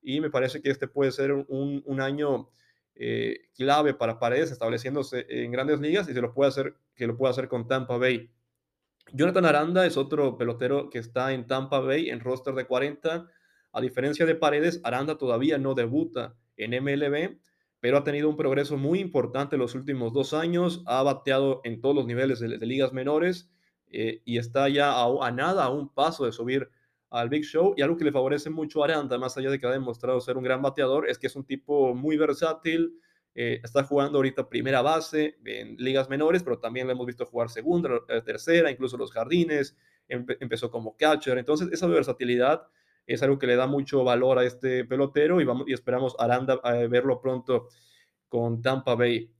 Y 0.01 0.21
me 0.21 0.31
parece 0.31 0.63
que 0.63 0.71
este 0.71 0.89
puede 0.89 1.13
ser 1.13 1.33
un, 1.33 1.83
un 1.85 2.01
año 2.01 2.49
eh, 3.01 3.47
clave 3.55 3.95
para 3.95 4.19
Paredes 4.19 4.51
estableciéndose 4.51 5.25
en 5.29 5.53
grandes 5.53 5.79
ligas 5.79 6.09
y 6.09 6.15
se 6.15 6.21
lo 6.21 6.35
puede 6.35 6.49
hacer, 6.49 6.75
que 6.97 7.07
lo 7.07 7.17
puede 7.17 7.31
hacer 7.31 7.47
con 7.47 7.69
Tampa 7.69 7.97
Bay. 7.97 8.29
Jonathan 9.13 9.45
Aranda 9.45 9.87
es 9.87 9.97
otro 9.97 10.37
pelotero 10.37 10.91
que 10.91 10.99
está 10.99 11.33
en 11.33 11.47
Tampa 11.47 11.79
Bay 11.79 12.11
en 12.11 12.19
roster 12.19 12.55
de 12.55 12.67
40. 12.67 13.29
A 13.73 13.81
diferencia 13.81 14.27
de 14.27 14.35
Paredes, 14.35 14.81
Aranda 14.83 15.17
todavía 15.17 15.59
no 15.59 15.75
debuta 15.75 16.35
en 16.57 16.73
MLB, 16.73 17.39
pero 17.79 17.99
ha 17.99 18.05
tenido 18.05 18.29
un 18.29 18.37
progreso 18.37 18.77
muy 18.77 18.99
importante 18.99 19.57
los 19.57 19.77
últimos 19.77 20.13
dos 20.13 20.35
años. 20.35 20.83
Ha 20.87 21.03
bateado 21.05 21.61
en 21.63 21.81
todos 21.81 21.95
los 21.95 22.07
niveles 22.07 22.41
de, 22.41 22.49
ligas 22.67 22.93
menores 22.93 23.49
eh, 23.93 24.23
y 24.25 24.39
está 24.39 24.69
ya 24.69 24.91
a, 24.91 25.07
a, 25.25 25.31
nada, 25.31 25.65
a 25.65 25.71
un 25.71 25.89
paso 25.89 26.27
de 26.27 26.33
subir 26.33 26.69
al 27.11 27.29
Big 27.29 27.45
Show. 27.45 27.75
Y 27.77 27.83
algo 27.83 27.97
que 27.97 28.05
le 28.05 28.13
favorece 28.13 28.51
mucho 28.51 28.83
a 28.83 28.87
Aranda, 28.87 29.19
más 29.19 29.37
allá 29.37 29.51
de 29.51 29.59
que 29.59 29.67
ha 29.67 29.71
demostrado 29.71 30.21
ser 30.21 30.37
un 30.37 30.45
gran 30.45 30.63
bateador, 30.63 31.09
es 31.09 31.19
que 31.19 31.27
es 31.27 31.37
un 31.37 31.45
tipo 31.45 31.95
muy 31.95 32.17
versátil. 32.17 33.01
Eh, 33.35 33.61
está 33.63 33.85
jugando 33.85 34.19
ahorita 34.19 34.49
primera 34.49 34.83
base 34.83 35.39
en 35.45 35.77
ligas 35.77 36.09
menores, 36.09 36.43
pero 36.43 36.59
también 36.59 36.87
lo 36.87 36.93
hemos 36.93 37.07
visto 37.07 37.25
jugar 37.27 37.51
segunda, 37.51 37.91
eh, 38.09 38.21
tercera, 38.23 38.71
incluso 38.71 38.97
los 38.97 39.13
jardines. 39.13 39.77
empezó 40.09 40.71
como 40.71 40.97
catcher. 40.97 41.37
Entonces, 41.37 41.69
esa 41.71 41.87
versatilidad 41.87 42.63
es 43.07 43.23
algo 43.23 43.39
que 43.39 43.47
le 43.47 43.57
da 43.57 43.67
mucho 43.67 44.05
valor 44.05 44.39
a 44.39 44.45
este 44.45 44.85
pelotero 44.85 45.41
y, 45.41 45.45
vamos, 45.45 45.69
y 45.69 45.73
esperamos 45.73 46.15
Aranda 46.19 46.61
a 46.63 46.77
eh, 46.77 46.89
verlo 46.89 47.21
pronto 47.21 47.69
con 48.29 48.63
Tampa 48.63 48.95
Bay. 48.95 49.31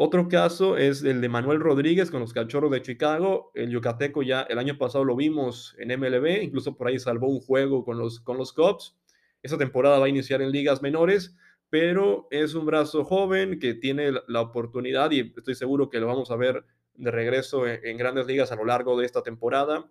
Otro 0.00 0.28
caso 0.28 0.76
es 0.76 1.02
el 1.02 1.20
de 1.20 1.28
Manuel 1.28 1.58
Rodríguez 1.58 2.12
con 2.12 2.20
los 2.20 2.32
Cachorros 2.32 2.70
de 2.70 2.82
Chicago. 2.82 3.50
El 3.54 3.70
yucateco 3.70 4.22
ya 4.22 4.42
el 4.42 4.60
año 4.60 4.78
pasado 4.78 5.02
lo 5.02 5.16
vimos 5.16 5.74
en 5.76 5.88
MLB, 5.88 6.40
incluso 6.40 6.76
por 6.76 6.86
ahí 6.86 7.00
salvó 7.00 7.26
un 7.26 7.40
juego 7.40 7.84
con 7.84 7.98
los, 7.98 8.20
con 8.20 8.36
los 8.36 8.52
Cubs. 8.52 8.96
Esa 9.42 9.58
temporada 9.58 9.98
va 9.98 10.06
a 10.06 10.08
iniciar 10.08 10.40
en 10.40 10.52
ligas 10.52 10.82
menores, 10.82 11.36
pero 11.68 12.28
es 12.30 12.54
un 12.54 12.64
brazo 12.64 13.04
joven 13.04 13.58
que 13.58 13.74
tiene 13.74 14.12
la 14.28 14.40
oportunidad 14.40 15.10
y 15.10 15.34
estoy 15.36 15.56
seguro 15.56 15.90
que 15.90 15.98
lo 15.98 16.06
vamos 16.06 16.30
a 16.30 16.36
ver 16.36 16.64
de 16.94 17.10
regreso 17.10 17.66
en, 17.66 17.96
grandes 17.96 18.28
ligas 18.28 18.52
a 18.52 18.54
lo 18.54 18.64
largo 18.64 18.96
de 19.00 19.04
esta 19.04 19.24
temporada. 19.24 19.90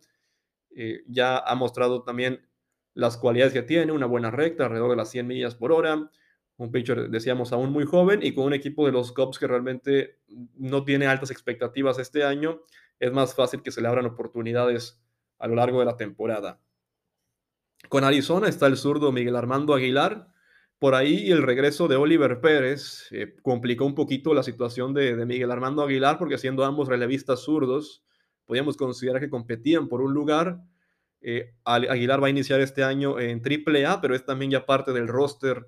Eh, 0.74 1.02
ya 1.08 1.38
ha 1.38 1.56
mostrado 1.56 2.04
también 2.04 2.48
las 2.94 3.18
cualidades 3.18 3.52
que 3.52 3.62
tiene, 3.62 3.92
una 3.92 4.06
buena 4.06 4.32
recta, 4.32 4.68
alrededor 4.68 4.92
de 4.92 4.96
las 4.96 5.12
100 5.12 5.28
millas 5.28 5.56
por 5.56 5.74
hora, 5.74 6.10
un 6.58 6.72
pitcher, 6.72 7.10
decíamos, 7.10 7.54
aún 7.54 7.72
muy 7.72 7.86
joven 7.86 8.22
y 8.24 8.34
con 8.34 8.46
un 8.46 8.54
equipo 8.54 8.86
de 8.86 8.92
los 8.92 9.12
Cubs 9.12 9.38
que 9.38 9.48
realmente 9.48 10.20
no 10.56 10.84
tiene 10.84 11.06
altas 11.06 11.30
expectativas 11.30 12.00
este 12.00 12.24
año, 12.24 12.62
es 13.00 13.12
más 13.12 13.36
fácil 13.36 13.62
que 13.62 13.72
se 13.72 13.82
le 13.82 13.88
abran 13.88 14.08
oportunidades 14.08 15.00
a 15.38 15.48
lo 15.48 15.56
largo 15.56 15.80
de 15.80 15.86
la 15.86 15.98
temporada. 15.98 16.60
Con 17.90 18.04
Arizona 18.04 18.50
está 18.50 18.66
el 18.66 18.76
zurdo 18.76 19.12
Miguel 19.12 19.36
Armando 19.36 19.76
Aguilar. 19.76 20.28
Por 20.80 20.96
ahí 20.96 21.32
el 21.32 21.44
regreso 21.44 21.88
de 21.88 21.96
Oliver 21.96 22.42
Pérez 22.42 23.08
eh, 23.12 23.36
complicó 23.44 23.86
un 23.86 23.96
poquito 23.96 24.34
la 24.34 24.44
situación 24.44 24.94
de, 24.94 25.26
Miguel 25.26 25.52
Armando 25.52 25.84
Aguilar 25.84 26.18
porque 26.18 26.40
siendo 26.40 26.66
ambos 26.66 26.88
relevistas 26.88 27.42
zurdos, 27.42 28.04
podíamos 28.46 28.78
considerar 28.78 29.22
que 29.22 29.30
competían 29.30 29.88
por 29.88 30.02
un 30.02 30.14
lugar. 30.14 30.60
Eh, 31.22 31.54
Aguilar 31.66 32.22
va 32.22 32.28
a 32.28 32.32
iniciar 32.32 32.62
este 32.62 32.84
año 32.84 33.20
en 33.20 33.42
AAA, 33.42 34.02
pero 34.02 34.16
es 34.16 34.26
también 34.26 34.52
ya 34.52 34.66
parte 34.66 34.92
del 34.92 35.08
roster 35.08 35.68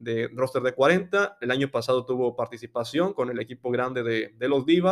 de 0.00 0.28
roster 0.34 0.62
de 0.62 0.72
40. 0.72 1.38
El 1.40 1.50
año 1.50 1.70
pasado 1.70 2.04
tuvo 2.04 2.34
participación 2.34 3.12
con 3.12 3.30
el 3.30 3.38
equipo 3.38 3.70
grande 3.70 4.02
de, 4.02 4.34
de 4.36 4.48
los 4.48 4.66
d 4.66 4.82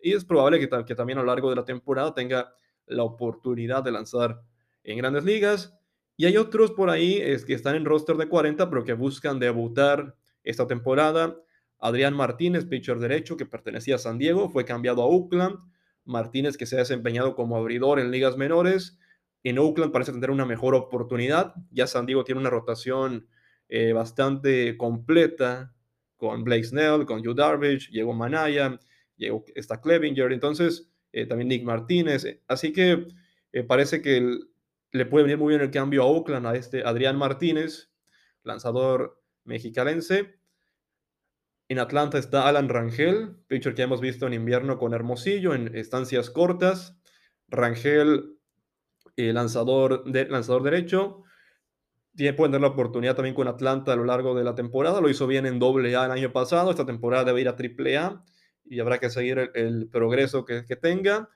y 0.00 0.12
es 0.12 0.24
probable 0.24 0.58
que, 0.58 0.68
que, 0.84 0.94
también 0.94 1.18
a 1.18 1.22
lo 1.22 1.28
largo 1.28 1.50
de 1.50 1.56
la 1.56 1.64
temporada 1.64 2.14
tenga 2.14 2.54
la 2.86 3.02
oportunidad 3.02 3.82
de 3.82 3.92
lanzar 3.92 4.40
en 4.84 4.98
grandes 4.98 5.24
ligas. 5.24 5.74
Y 6.16 6.26
hay 6.26 6.36
otros 6.36 6.72
por 6.72 6.90
ahí 6.90 7.18
es, 7.20 7.44
que 7.44 7.54
están 7.54 7.76
en 7.76 7.84
roster 7.84 8.16
de 8.16 8.28
40, 8.28 8.70
pero 8.70 8.84
que 8.84 8.94
buscan 8.94 9.38
debutar 9.38 10.16
esta 10.42 10.66
temporada. 10.66 11.36
Adrián 11.78 12.14
Martínez, 12.14 12.64
pitcher 12.64 12.98
derecho 12.98 13.36
que 13.36 13.46
pertenecía 13.46 13.96
a 13.96 13.98
San 13.98 14.18
Diego, 14.18 14.48
fue 14.48 14.64
cambiado 14.64 15.02
a 15.02 15.06
Oakland. 15.06 15.58
Martínez 16.04 16.56
que 16.56 16.64
se 16.64 16.76
ha 16.76 16.78
desempeñado 16.78 17.36
como 17.36 17.56
abridor 17.56 18.00
en 18.00 18.10
ligas 18.10 18.36
menores. 18.36 18.98
En 19.44 19.58
Oakland 19.58 19.92
parece 19.92 20.12
tener 20.12 20.30
una 20.30 20.46
mejor 20.46 20.74
oportunidad. 20.74 21.54
Ya 21.70 21.86
San 21.86 22.06
Diego 22.06 22.24
tiene 22.24 22.40
una 22.40 22.50
rotación 22.50 23.28
eh, 23.68 23.92
bastante 23.92 24.76
completa 24.78 25.74
con 26.16 26.42
Blake 26.42 26.64
Snell, 26.64 27.04
con 27.04 27.20
Hugh 27.20 27.36
Darvish, 27.36 27.90
llegó 27.90 28.14
Manaya, 28.14 28.80
llegó, 29.16 29.44
está 29.54 29.80
Clevinger, 29.80 30.32
entonces 30.32 30.90
eh, 31.12 31.26
también 31.26 31.48
Nick 31.48 31.64
Martínez. 31.64 32.24
Eh, 32.24 32.42
así 32.48 32.72
que 32.72 33.06
parece 33.66 34.00
que 34.00 34.38
le 34.92 35.06
puede 35.06 35.24
venir 35.24 35.38
muy 35.38 35.50
bien 35.50 35.60
el 35.60 35.70
cambio 35.70 36.02
a 36.02 36.06
Oakland, 36.06 36.46
a 36.46 36.56
este 36.56 36.82
Adrián 36.82 37.16
Martínez, 37.16 37.90
lanzador 38.42 39.20
mexicalense. 39.44 40.38
En 41.68 41.78
Atlanta 41.78 42.16
está 42.16 42.48
Alan 42.48 42.70
Rangel, 42.70 43.36
pitcher 43.48 43.74
que 43.74 43.82
hemos 43.82 44.00
visto 44.00 44.26
en 44.26 44.32
invierno 44.32 44.78
con 44.78 44.94
Hermosillo 44.94 45.54
en 45.54 45.76
estancias 45.76 46.30
cortas. 46.30 46.98
Rangel, 47.48 48.38
lanzador, 49.16 50.04
de, 50.04 50.26
lanzador 50.28 50.62
derecho, 50.62 51.24
tiene, 52.18 52.32
puede 52.32 52.50
tener 52.50 52.62
la 52.62 52.74
oportunidad 52.74 53.14
también 53.14 53.36
con 53.36 53.46
Atlanta 53.46 53.92
a 53.92 53.96
lo 53.96 54.04
largo 54.04 54.34
de 54.34 54.42
la 54.42 54.56
temporada. 54.56 55.00
Lo 55.00 55.08
hizo 55.08 55.28
bien 55.28 55.46
en 55.46 55.60
doble 55.60 55.94
A 55.94 56.06
el 56.06 56.10
año 56.10 56.32
pasado. 56.32 56.72
Esta 56.72 56.84
temporada 56.84 57.22
debe 57.22 57.42
ir 57.42 57.48
a 57.48 57.54
triple 57.54 57.96
A 57.96 58.24
y 58.64 58.80
habrá 58.80 58.98
que 58.98 59.08
seguir 59.08 59.52
el, 59.54 59.88
progreso 59.88 60.44
que, 60.44 60.64
tenga. 60.82 61.28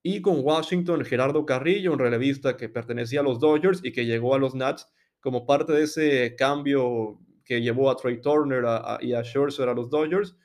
Y 0.00 0.22
con 0.22 0.38
Washington, 0.44 1.04
Gerardo 1.04 1.44
Carrillo, 1.44 1.92
un 1.92 1.98
relevista 1.98 2.56
que 2.56 2.68
pertenecía 2.68 3.18
a 3.18 3.24
los 3.24 3.40
Dodgers 3.40 3.80
y 3.82 3.90
que 3.90 4.06
llegó 4.06 4.32
a 4.36 4.38
los 4.38 4.54
Nats 4.54 4.88
como 5.18 5.44
parte 5.44 5.72
de 5.72 5.82
ese 5.82 6.36
cambio 6.36 7.18
que 7.44 7.60
llevó 7.60 7.90
a 7.90 7.96
Trey 7.96 8.20
Turner 8.20 8.62
y 9.00 9.14
a 9.14 9.24
Scherzer 9.24 9.68
a 9.68 9.74
los 9.74 9.90
Dodgers. 9.90 10.36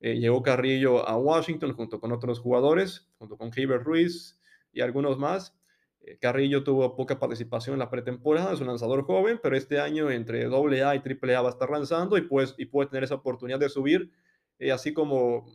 Eh, 0.00 0.18
llegó 0.18 0.42
Carrillo 0.42 1.08
a 1.08 1.16
Washington 1.16 1.72
junto 1.72 2.00
con 2.00 2.12
otros 2.12 2.38
jugadores, 2.38 3.08
junto 3.16 3.38
con 3.38 3.50
Heber 3.56 3.82
Ruiz 3.82 4.38
y 4.74 4.82
algunos 4.82 5.16
más. 5.16 5.56
Eh, 6.04 6.18
Carrillo 6.20 6.64
tuvo 6.64 6.96
poca 6.96 7.18
participación 7.18 7.74
en 7.74 7.78
la 7.78 7.90
pretemporada, 7.90 8.52
es 8.52 8.60
un 8.60 8.66
lanzador 8.66 9.04
joven, 9.04 9.38
pero 9.42 9.56
este 9.56 9.78
año 9.78 10.10
entre 10.10 10.44
AA 10.46 10.96
y 10.96 10.98
AAA 10.98 11.40
va 11.40 11.48
a 11.48 11.52
estar 11.52 11.70
lanzando 11.70 12.16
y, 12.16 12.22
pues, 12.22 12.54
y 12.58 12.66
puede 12.66 12.88
tener 12.90 13.04
esa 13.04 13.16
oportunidad 13.16 13.58
de 13.60 13.68
subir, 13.68 14.10
eh, 14.58 14.72
así 14.72 14.92
como 14.92 15.46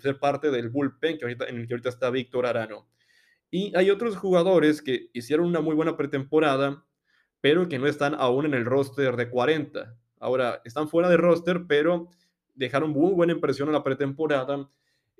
ser 0.00 0.18
parte 0.18 0.50
del 0.50 0.68
bullpen 0.68 1.18
que 1.18 1.24
ahorita, 1.24 1.46
en 1.46 1.56
el 1.56 1.66
que 1.66 1.74
ahorita 1.74 1.88
está 1.88 2.10
Víctor 2.10 2.46
Arano. 2.46 2.86
Y 3.50 3.74
hay 3.76 3.90
otros 3.90 4.16
jugadores 4.16 4.82
que 4.82 5.08
hicieron 5.14 5.46
una 5.46 5.60
muy 5.60 5.74
buena 5.74 5.96
pretemporada, 5.96 6.84
pero 7.40 7.68
que 7.68 7.78
no 7.78 7.86
están 7.86 8.14
aún 8.14 8.44
en 8.44 8.54
el 8.54 8.66
roster 8.66 9.16
de 9.16 9.30
40. 9.30 9.96
Ahora, 10.20 10.60
están 10.64 10.88
fuera 10.88 11.08
de 11.08 11.16
roster, 11.16 11.64
pero 11.66 12.08
dejaron 12.54 12.90
muy 12.90 13.12
buena 13.12 13.32
impresión 13.32 13.68
en 13.68 13.74
la 13.74 13.84
pretemporada 13.84 14.68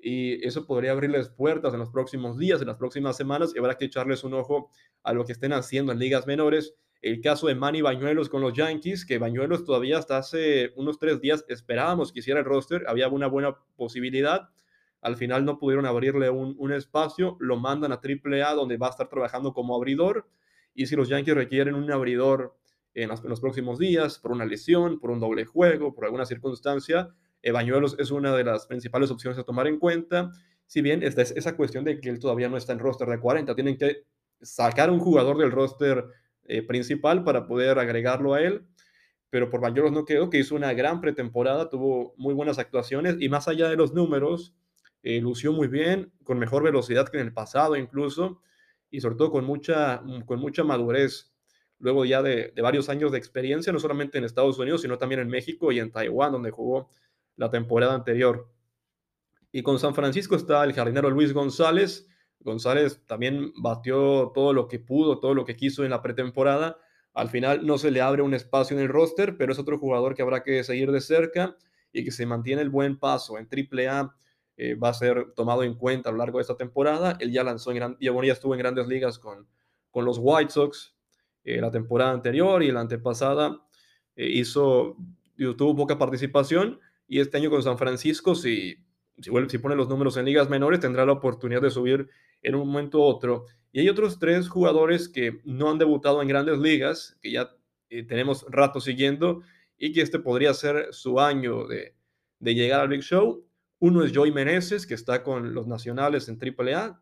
y 0.01 0.45
eso 0.45 0.65
podría 0.65 0.91
abrirles 0.91 1.29
puertas 1.29 1.73
en 1.73 1.79
los 1.79 1.89
próximos 1.89 2.37
días, 2.37 2.61
en 2.61 2.67
las 2.67 2.77
próximas 2.77 3.17
semanas, 3.17 3.53
y 3.53 3.59
habrá 3.59 3.75
que 3.75 3.85
echarles 3.85 4.23
un 4.23 4.33
ojo 4.33 4.69
a 5.03 5.13
lo 5.13 5.25
que 5.25 5.33
estén 5.33 5.53
haciendo 5.53 5.91
en 5.91 5.99
ligas 5.99 6.27
menores. 6.27 6.75
El 7.01 7.21
caso 7.21 7.47
de 7.47 7.55
Manny 7.55 7.81
Bañuelos 7.81 8.29
con 8.29 8.41
los 8.41 8.53
Yankees, 8.53 9.05
que 9.05 9.17
Bañuelos 9.17 9.63
todavía 9.63 9.97
hasta 9.97 10.17
hace 10.17 10.71
unos 10.75 10.99
tres 10.99 11.21
días 11.21 11.45
esperábamos 11.47 12.11
que 12.11 12.19
hiciera 12.19 12.41
el 12.41 12.45
roster, 12.45 12.83
había 12.87 13.07
una 13.07 13.27
buena 13.27 13.57
posibilidad. 13.77 14.49
Al 15.01 15.15
final 15.15 15.45
no 15.45 15.59
pudieron 15.59 15.85
abrirle 15.85 16.29
un, 16.29 16.55
un 16.57 16.73
espacio, 16.73 17.37
lo 17.39 17.57
mandan 17.57 17.93
a 17.93 18.01
AAA 18.03 18.53
donde 18.53 18.77
va 18.77 18.87
a 18.87 18.89
estar 18.91 19.07
trabajando 19.07 19.53
como 19.53 19.75
abridor. 19.75 20.27
Y 20.73 20.87
si 20.87 20.95
los 20.95 21.07
Yankees 21.07 21.35
requieren 21.35 21.75
un 21.75 21.89
abridor 21.91 22.57
en, 22.93 23.09
las, 23.09 23.23
en 23.23 23.29
los 23.29 23.39
próximos 23.39 23.79
días, 23.79 24.19
por 24.19 24.31
una 24.31 24.45
lesión, 24.45 24.99
por 24.99 25.11
un 25.11 25.19
doble 25.19 25.45
juego, 25.45 25.93
por 25.93 26.05
alguna 26.05 26.25
circunstancia, 26.25 27.09
Bañuelos 27.51 27.95
es 27.99 28.11
una 28.11 28.35
de 28.35 28.43
las 28.43 28.65
principales 28.65 29.11
opciones 29.11 29.39
a 29.39 29.43
tomar 29.43 29.67
en 29.67 29.79
cuenta. 29.79 30.31
Si 30.65 30.81
bien 30.81 31.03
esta 31.03 31.21
es 31.21 31.31
esa 31.31 31.55
cuestión 31.55 31.83
de 31.83 31.99
que 31.99 32.09
él 32.09 32.19
todavía 32.19 32.49
no 32.49 32.57
está 32.57 32.73
en 32.73 32.79
roster 32.79 33.07
de 33.07 33.19
40, 33.19 33.55
tienen 33.55 33.77
que 33.77 34.03
sacar 34.41 34.91
un 34.91 34.99
jugador 34.99 35.37
del 35.37 35.51
roster 35.51 36.05
eh, 36.43 36.61
principal 36.63 37.23
para 37.23 37.45
poder 37.45 37.79
agregarlo 37.79 38.33
a 38.33 38.41
él. 38.41 38.65
Pero 39.29 39.49
por 39.49 39.61
Bañuelos 39.61 39.91
no 39.91 40.05
quedó, 40.05 40.29
que 40.29 40.39
hizo 40.39 40.55
una 40.55 40.73
gran 40.73 41.01
pretemporada, 41.01 41.69
tuvo 41.69 42.13
muy 42.17 42.33
buenas 42.33 42.57
actuaciones 42.57 43.17
y 43.19 43.29
más 43.29 43.47
allá 43.47 43.69
de 43.69 43.75
los 43.75 43.93
números, 43.93 44.55
eh, 45.03 45.21
lució 45.21 45.53
muy 45.53 45.67
bien, 45.67 46.11
con 46.23 46.39
mejor 46.39 46.63
velocidad 46.63 47.07
que 47.07 47.19
en 47.19 47.27
el 47.27 47.33
pasado 47.33 47.75
incluso, 47.75 48.41
y 48.89 49.01
sobre 49.01 49.15
todo 49.15 49.31
con 49.31 49.45
mucha, 49.45 50.01
con 50.25 50.39
mucha 50.39 50.63
madurez 50.63 51.31
luego 51.77 52.03
ya 52.05 52.21
de, 52.21 52.51
de, 52.53 52.61
varios 52.61 52.89
años 52.89 53.11
de 53.11 53.19
experiencia, 53.19 53.71
no 53.71 53.79
solamente 53.79 54.17
en 54.17 54.25
Estados 54.25 54.57
Unidos, 54.59 54.81
sino 54.81 54.97
también 54.97 55.21
en 55.21 55.29
México 55.29 55.71
y 55.71 55.79
en 55.79 55.91
Taiwán, 55.91 56.31
donde 56.31 56.51
jugó 56.51 56.89
la 57.39 57.49
temporada 57.49 57.95
anterior. 57.95 58.51
Y 59.51 59.63
con 59.63 59.79
San 59.79 59.95
Francisco 59.95 60.35
está 60.35 60.63
el 60.63 60.73
jardinero 60.73 61.09
Luis 61.09 61.33
González. 61.33 62.07
González 62.41 63.01
también 63.07 63.53
batió 63.57 64.31
todo 64.35 64.53
lo 64.53 64.67
que 64.67 64.79
pudo, 64.79 65.19
todo 65.19 65.33
lo 65.33 65.45
que 65.45 65.55
quiso 65.55 65.83
en 65.83 65.89
la 65.89 66.01
pretemporada. 66.01 66.77
Al 67.13 67.29
final 67.29 67.65
no 67.65 67.77
se 67.77 67.91
le 67.91 68.01
abre 68.01 68.21
un 68.21 68.33
espacio 68.33 68.77
en 68.77 68.83
el 68.83 68.89
roster, 68.89 69.37
pero 69.37 69.53
es 69.53 69.59
otro 69.59 69.79
jugador 69.79 70.15
que 70.15 70.21
habrá 70.21 70.43
que 70.43 70.63
seguir 70.63 70.91
de 70.91 71.01
cerca 71.01 71.55
y 71.91 72.03
que 72.03 72.11
se 72.11 72.25
mantiene 72.25 72.61
el 72.61 72.69
buen 72.69 72.99
paso 72.99 73.37
en 73.37 73.47
AAA. 73.47 74.15
Eh, 74.57 74.75
va 74.75 74.89
a 74.89 74.93
ser 74.93 75.31
tomado 75.33 75.63
en 75.63 75.75
cuenta 75.75 76.09
a 76.09 76.11
lo 76.11 76.17
largo 76.17 76.37
de 76.37 76.41
esta 76.41 76.57
temporada. 76.57 77.17
Él 77.21 77.31
ya 77.31 77.43
lanzó 77.43 77.71
en 77.71 77.77
gran, 77.77 77.97
ya, 78.01 78.11
ya 78.23 78.33
estuvo 78.33 78.53
en 78.53 78.59
grandes 78.59 78.87
ligas 78.87 79.17
con, 79.17 79.47
con 79.89 80.03
los 80.03 80.19
White 80.21 80.51
Sox 80.51 80.93
eh, 81.45 81.61
la 81.61 81.71
temporada 81.71 82.11
anterior 82.11 82.61
y 82.61 82.71
la 82.71 82.81
antepasada. 82.81 83.65
Eh, 84.17 84.27
hizo, 84.27 84.97
tuvo 85.57 85.75
poca 85.75 85.97
participación, 85.97 86.79
y 87.09 87.19
este 87.19 87.37
año 87.37 87.49
con 87.49 87.63
San 87.63 87.79
Francisco, 87.79 88.35
si, 88.35 88.77
si, 89.19 89.57
pone 89.57 89.75
los 89.75 89.89
números 89.89 90.15
en 90.15 90.25
ligas 90.25 90.47
menores, 90.47 90.79
tendrá 90.79 91.07
la 91.07 91.13
oportunidad 91.13 91.61
de 91.61 91.71
subir 91.71 92.07
en 92.43 92.53
un 92.53 92.67
momento 92.67 92.99
u 92.99 93.01
otro. 93.01 93.45
Y 93.71 93.79
hay 93.79 93.89
otros 93.89 94.19
tres 94.19 94.47
jugadores 94.47 95.09
que 95.09 95.41
no 95.43 95.71
han 95.71 95.79
debutado 95.79 96.21
en 96.21 96.27
grandes 96.27 96.59
ligas, 96.59 97.17
que 97.19 97.31
ya 97.31 97.49
eh, 97.89 98.03
tenemos 98.03 98.45
rato 98.49 98.79
siguiendo, 98.79 99.41
y 99.75 99.91
que 99.91 100.01
este 100.01 100.19
podría 100.19 100.53
ser 100.53 100.89
su 100.91 101.19
año 101.19 101.65
de, 101.67 101.95
de 102.37 102.53
llegar 102.53 102.81
al 102.81 102.89
Big 102.89 103.01
Show. 103.01 103.43
Uno 103.79 104.03
es 104.03 104.15
Joey 104.15 104.31
Meneses, 104.31 104.85
que 104.85 104.93
está 104.93 105.23
con 105.23 105.55
los 105.55 105.65
nacionales 105.65 106.29
en 106.29 106.37
AAA. 106.37 107.01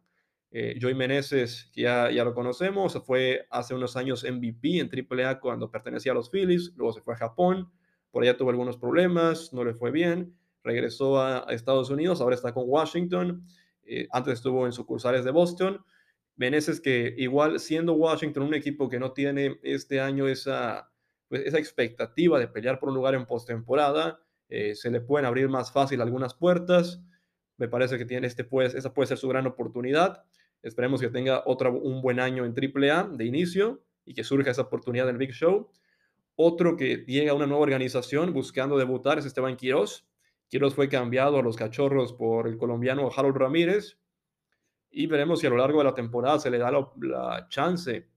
Eh, 0.51 0.79
Joey 0.81 0.95
Meneses, 0.95 1.69
que 1.73 1.81
ya, 1.81 2.09
ya 2.11 2.23
lo 2.23 2.33
conocemos, 2.33 2.97
fue 3.05 3.45
hace 3.49 3.75
unos 3.75 3.97
años 3.97 4.23
MVP 4.23 4.79
en 4.79 4.89
AAA 4.89 5.41
cuando 5.41 5.69
pertenecía 5.69 6.13
a 6.13 6.15
los 6.15 6.29
Phillies, 6.29 6.71
luego 6.77 6.93
se 6.93 7.01
fue 7.01 7.13
a 7.13 7.17
Japón, 7.17 7.69
por 8.17 8.23
allá 8.23 8.35
tuvo 8.35 8.49
algunos 8.49 8.77
problemas, 8.77 9.53
no 9.53 9.63
le 9.63 9.75
fue 9.75 9.91
bien, 9.91 10.35
regresó 10.63 11.21
a, 11.21 11.45
Estados 11.49 11.91
Unidos, 11.91 12.19
ahora 12.19 12.33
está 12.33 12.51
con 12.51 12.63
Washington, 12.65 13.45
eh, 13.83 14.07
antes 14.11 14.33
estuvo 14.33 14.65
en 14.65 14.71
sucursales 14.71 15.23
de 15.23 15.29
Boston. 15.29 15.85
Meneses 16.35 16.81
que 16.81 17.13
igual 17.15 17.59
siendo 17.59 17.93
Washington 17.93 18.41
un 18.41 18.55
equipo 18.55 18.89
que 18.89 18.97
no 18.97 19.11
tiene 19.11 19.59
este 19.61 20.01
año 20.01 20.27
esa, 20.27 20.89
pues, 21.27 21.43
esa 21.45 21.59
expectativa 21.59 22.39
de 22.39 22.47
pelear 22.47 22.79
por 22.79 22.89
un 22.89 22.95
lugar 22.95 23.13
en 23.13 23.27
postemporada, 23.27 24.19
eh, 24.49 24.73
se 24.73 24.89
le 24.89 24.99
pueden 24.99 25.27
abrir 25.27 25.47
más 25.47 25.71
fácil 25.71 26.01
algunas 26.01 26.33
puertas. 26.33 26.99
Me 27.57 27.67
parece 27.67 27.99
que 27.99 28.05
tiene 28.05 28.25
este, 28.25 28.43
pues, 28.43 28.73
esa 28.73 28.95
puede 28.95 29.09
ser 29.09 29.19
su 29.19 29.27
gran 29.27 29.45
oportunidad. 29.45 30.23
Esperemos 30.63 31.01
que 31.01 31.09
tenga 31.09 31.43
otra, 31.45 31.69
un 31.69 32.01
buen 32.01 32.19
año 32.19 32.45
en 32.45 32.55
AAA 32.55 33.09
de 33.09 33.25
inicio 33.25 33.83
y 34.05 34.15
que 34.15 34.23
surja 34.23 34.49
esa 34.49 34.63
oportunidad 34.63 35.07
en 35.07 35.13
el 35.13 35.19
Big 35.19 35.33
Show. 35.33 35.69
Otro 36.39 36.77
que 36.77 36.97
llega 37.07 37.31
a 37.31 37.35
una 37.35 37.47
nueva 37.47 37.63
organización 37.63 38.31
buscando 38.31 38.77
debutar 38.77 39.17
es 39.17 39.25
Esteban 39.25 39.57
Quiroz. 39.57 40.07
Quiroz 40.47 40.75
fue 40.75 40.87
cambiado 40.87 41.39
a 41.39 41.41
los 41.41 41.55
cachorros 41.55 42.13
por 42.13 42.47
el 42.47 42.57
colombiano 42.59 43.09
Harold 43.09 43.35
Ramírez. 43.35 43.97
Y 44.91 45.07
veremos 45.07 45.39
si 45.39 45.47
a 45.47 45.49
lo 45.49 45.57
largo 45.57 45.79
de 45.79 45.85
la 45.85 45.95
temporada 45.95 46.37
se 46.37 46.51
le 46.51 46.59
da 46.59 46.71
la, 46.71 46.87
la 47.01 47.47
chance 47.49 48.07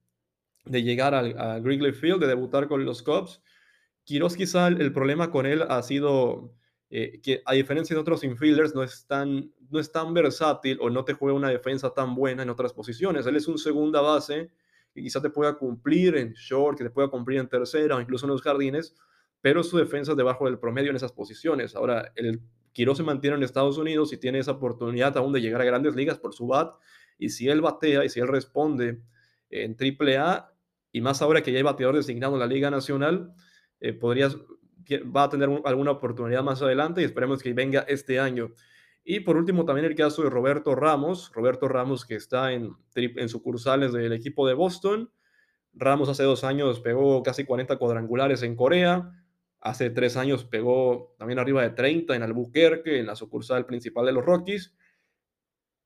de 0.65 0.83
llegar 0.83 1.15
al, 1.15 1.35
a 1.39 1.57
Wrigley 1.57 1.93
Field, 1.93 2.21
de 2.21 2.27
debutar 2.27 2.67
con 2.67 2.85
los 2.85 3.01
Cubs. 3.01 3.41
Quiroz 4.03 4.35
quizá 4.35 4.67
el, 4.67 4.79
el 4.81 4.93
problema 4.93 5.31
con 5.31 5.47
él 5.47 5.63
ha 5.67 5.81
sido 5.81 6.53
eh, 6.91 7.21
que 7.23 7.41
a 7.43 7.53
diferencia 7.53 7.95
de 7.95 8.01
otros 8.01 8.23
infielders 8.23 8.75
no 8.75 8.83
es, 8.83 9.07
tan, 9.07 9.51
no 9.71 9.79
es 9.79 9.91
tan 9.91 10.13
versátil 10.13 10.77
o 10.79 10.91
no 10.91 11.03
te 11.05 11.13
juega 11.13 11.35
una 11.35 11.49
defensa 11.49 11.91
tan 11.91 12.13
buena 12.13 12.43
en 12.43 12.51
otras 12.51 12.71
posiciones. 12.71 13.25
Él 13.25 13.35
es 13.35 13.47
un 13.47 13.57
segunda 13.57 13.99
base 13.99 14.51
que 14.93 15.01
quizás 15.01 15.21
te 15.21 15.29
pueda 15.29 15.53
cumplir 15.57 16.15
en 16.17 16.33
short, 16.33 16.77
que 16.77 16.83
te 16.83 16.89
pueda 16.89 17.09
cumplir 17.09 17.39
en 17.39 17.47
tercera 17.47 17.95
o 17.95 18.01
incluso 18.01 18.25
en 18.25 18.31
los 18.31 18.41
jardines, 18.41 18.95
pero 19.41 19.63
su 19.63 19.77
defensa 19.77 20.11
es 20.11 20.17
debajo 20.17 20.45
del 20.45 20.59
promedio 20.59 20.89
en 20.89 20.95
esas 20.95 21.11
posiciones. 21.11 21.75
Ahora, 21.75 22.11
el 22.15 22.41
Quiroz 22.73 22.97
se 22.97 23.03
mantiene 23.03 23.37
en 23.37 23.43
Estados 23.43 23.77
Unidos 23.77 24.13
y 24.13 24.17
tiene 24.17 24.39
esa 24.39 24.51
oportunidad 24.51 25.17
aún 25.17 25.33
de 25.33 25.41
llegar 25.41 25.61
a 25.61 25.65
grandes 25.65 25.95
ligas 25.95 26.19
por 26.19 26.33
su 26.33 26.47
bat, 26.47 26.73
y 27.17 27.29
si 27.29 27.49
él 27.49 27.61
batea 27.61 28.05
y 28.05 28.09
si 28.09 28.19
él 28.19 28.27
responde 28.27 29.01
en 29.49 29.75
AAA, 29.79 30.51
y 30.91 31.01
más 31.01 31.21
ahora 31.21 31.41
que 31.41 31.51
ya 31.51 31.57
hay 31.57 31.63
bateador 31.63 31.95
designado 31.95 32.33
en 32.33 32.39
la 32.39 32.47
Liga 32.47 32.69
Nacional, 32.69 33.33
eh, 33.79 33.97
va 35.03 35.23
a 35.23 35.29
tener 35.29 35.49
alguna 35.65 35.91
oportunidad 35.91 36.43
más 36.43 36.61
adelante 36.61 37.01
y 37.01 37.05
esperemos 37.05 37.41
que 37.41 37.53
venga 37.53 37.81
este 37.87 38.19
año. 38.19 38.53
Y 39.03 39.21
por 39.21 39.35
último, 39.37 39.65
también 39.65 39.85
el 39.85 39.95
caso 39.95 40.23
de 40.23 40.29
Roberto 40.29 40.75
Ramos. 40.75 41.31
Roberto 41.33 41.67
Ramos 41.67 42.05
que 42.05 42.15
está 42.15 42.53
en, 42.53 42.75
en 42.95 43.29
sucursales 43.29 43.93
del 43.93 44.13
equipo 44.13 44.47
de 44.47 44.53
Boston. 44.53 45.11
Ramos 45.73 46.09
hace 46.09 46.23
dos 46.23 46.43
años 46.43 46.81
pegó 46.81 47.23
casi 47.23 47.45
40 47.45 47.77
cuadrangulares 47.77 48.43
en 48.43 48.55
Corea. 48.55 49.11
Hace 49.59 49.89
tres 49.89 50.17
años 50.17 50.43
pegó 50.43 51.15
también 51.17 51.39
arriba 51.39 51.61
de 51.61 51.69
30 51.69 52.15
en 52.15 52.23
Albuquerque, 52.23 52.99
en 52.99 53.05
la 53.05 53.15
sucursal 53.15 53.65
principal 53.65 54.05
de 54.05 54.11
los 54.11 54.25
Rockies. 54.25 54.75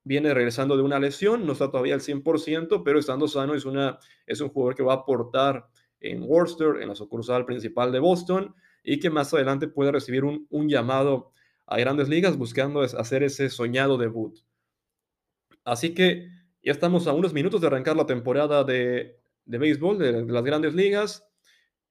Viene 0.04 0.34
regresando 0.34 0.78
de 0.78 0.84
una 0.84 1.00
lesión, 1.00 1.46
no 1.46 1.54
está 1.54 1.70
todavía 1.72 1.96
al 1.96 2.02
100%, 2.02 2.84
pero 2.86 3.00
estando 3.00 3.28
sano 3.28 3.54
es, 3.54 3.66
una, 3.66 3.98
es 4.28 4.40
un 4.40 4.50
jugador 4.50 4.76
que 4.76 4.84
va 4.84 4.94
a 4.94 4.98
aportar 4.98 5.68
en 6.00 6.24
Worcester, 6.24 6.82
en 6.82 6.90
la 6.90 6.96
sucursal 6.96 7.46
principal 7.46 7.92
de 7.92 8.00
Boston, 8.00 8.56
y 8.84 9.00
que 9.00 9.10
más 9.10 9.34
adelante 9.34 9.68
puede 9.68 9.92
recibir 9.92 10.24
un, 10.24 10.48
un 10.52 10.70
llamado 10.70 11.34
a 11.68 11.78
grandes 11.78 12.10
ligas 12.10 12.38
buscando 12.38 12.82
hacer 12.82 13.24
ese 13.24 13.50
soñado 13.50 13.98
debut. 13.98 14.38
Así 15.64 15.94
que 15.94 16.30
ya 16.64 16.72
estamos 16.72 17.08
a 17.08 17.14
unos 17.14 17.34
minutos 17.34 17.62
de 17.62 17.68
arrancar 17.68 17.96
la 17.96 18.06
temporada 18.06 18.64
de, 18.64 19.20
de 19.46 19.58
béisbol 19.58 19.98
de, 19.98 20.12
de, 20.12 20.34
las 20.34 20.44
grandes 20.44 20.74
ligas. 20.74 21.28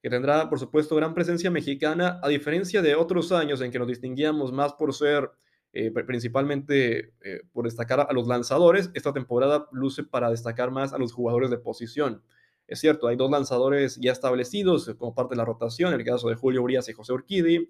que 0.01 0.09
tendrá, 0.09 0.49
por 0.49 0.59
supuesto, 0.59 0.95
gran 0.95 1.13
presencia 1.13 1.49
mexicana, 1.49 2.19
a 2.21 2.29
diferencia 2.29 2.81
de 2.81 2.95
otros 2.95 3.31
años 3.31 3.61
en 3.61 3.71
que 3.71 3.79
nos 3.79 3.87
distinguíamos 3.87 4.51
más 4.51 4.73
por 4.73 4.93
ser 4.93 5.31
eh, 5.77 5.91
principalmente 5.91 7.13
eh, 7.21 7.41
por 7.51 7.65
destacar 7.65 7.99
a 7.99 8.13
los 8.13 8.27
lanzadores, 8.27 8.91
esta 8.93 9.11
temporada 9.11 9.67
luce 9.73 10.05
para 10.05 10.29
destacar 10.29 10.71
más 10.71 10.93
a 10.93 10.97
los 10.97 11.11
jugadores 11.11 11.49
de 11.49 11.57
posición. 11.57 12.23
Es 12.65 12.79
cierto, 12.79 13.07
hay 13.07 13.17
dos 13.17 13.29
lanzadores 13.29 13.97
ya 13.99 14.13
establecidos 14.13 14.89
como 14.97 15.13
parte 15.13 15.33
de 15.33 15.39
la 15.39 15.43
rotación, 15.43 15.93
el 15.93 16.05
caso 16.05 16.29
de 16.29 16.35
Julio 16.35 16.63
Urias 16.63 16.87
y 16.87 16.93
José 16.93 17.11
Urquidi, 17.11 17.67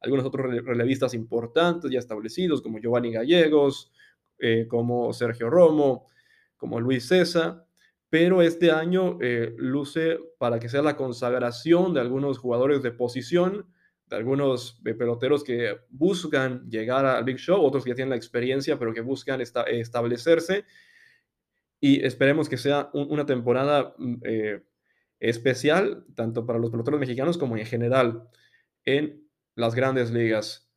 algunos 0.00 0.24
otros 0.24 0.46
relevistas 0.64 1.14
importantes 1.14 1.90
ya 1.90 1.98
establecidos, 1.98 2.62
como 2.62 2.78
Giovanni 2.78 3.12
Gallegos, 3.12 3.92
eh, 4.38 4.66
como 4.68 5.12
Sergio 5.12 5.50
Romo, 5.50 6.06
como 6.56 6.80
Luis 6.80 7.06
César, 7.08 7.66
pero 8.08 8.40
este 8.40 8.70
año 8.70 9.18
eh, 9.20 9.54
luce 9.58 10.18
para 10.38 10.58
que 10.58 10.68
sea 10.68 10.82
la 10.82 10.96
consagración 10.96 11.92
de 11.92 12.00
algunos 12.00 12.38
jugadores 12.38 12.82
de 12.82 12.92
posición, 12.92 13.66
de 14.06 14.16
algunos 14.16 14.80
eh, 14.86 14.94
peloteros 14.94 15.44
que 15.44 15.76
buscan 15.90 16.68
llegar 16.70 17.04
al 17.04 17.24
Big 17.24 17.38
Show, 17.38 17.60
otros 17.62 17.84
que 17.84 17.90
ya 17.90 17.96
tienen 17.96 18.10
la 18.10 18.16
experiencia, 18.16 18.78
pero 18.78 18.94
que 18.94 19.00
buscan 19.00 19.40
establecerse. 19.40 20.64
Y 21.80 22.04
esperemos 22.04 22.48
que 22.48 22.56
sea 22.56 22.90
una 22.92 23.26
temporada 23.26 23.94
mm, 23.98 24.16
especial, 25.20 26.04
tanto 26.14 26.44
para 26.44 26.58
los 26.58 26.70
peloteros 26.70 26.98
mexicanos 26.98 27.38
como 27.38 27.56
en 27.56 27.66
general 27.66 28.28
en 28.84 29.27
las 29.58 29.74
grandes 29.74 30.12
ligas. 30.12 30.70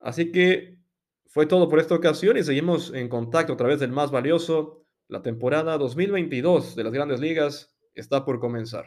Así 0.00 0.32
que 0.32 0.76
fue 1.26 1.46
todo 1.46 1.68
por 1.68 1.78
esta 1.78 1.94
ocasión 1.94 2.36
y 2.36 2.42
seguimos 2.42 2.92
en 2.92 3.08
contacto 3.08 3.52
a 3.52 3.56
través 3.56 3.78
del 3.78 3.92
más 3.92 4.10
valioso. 4.10 4.84
La 5.06 5.22
temporada 5.22 5.78
2022 5.78 6.74
de 6.74 6.84
las 6.84 6.92
grandes 6.92 7.20
ligas 7.20 7.76
está 7.94 8.24
por 8.24 8.40
comenzar. 8.40 8.86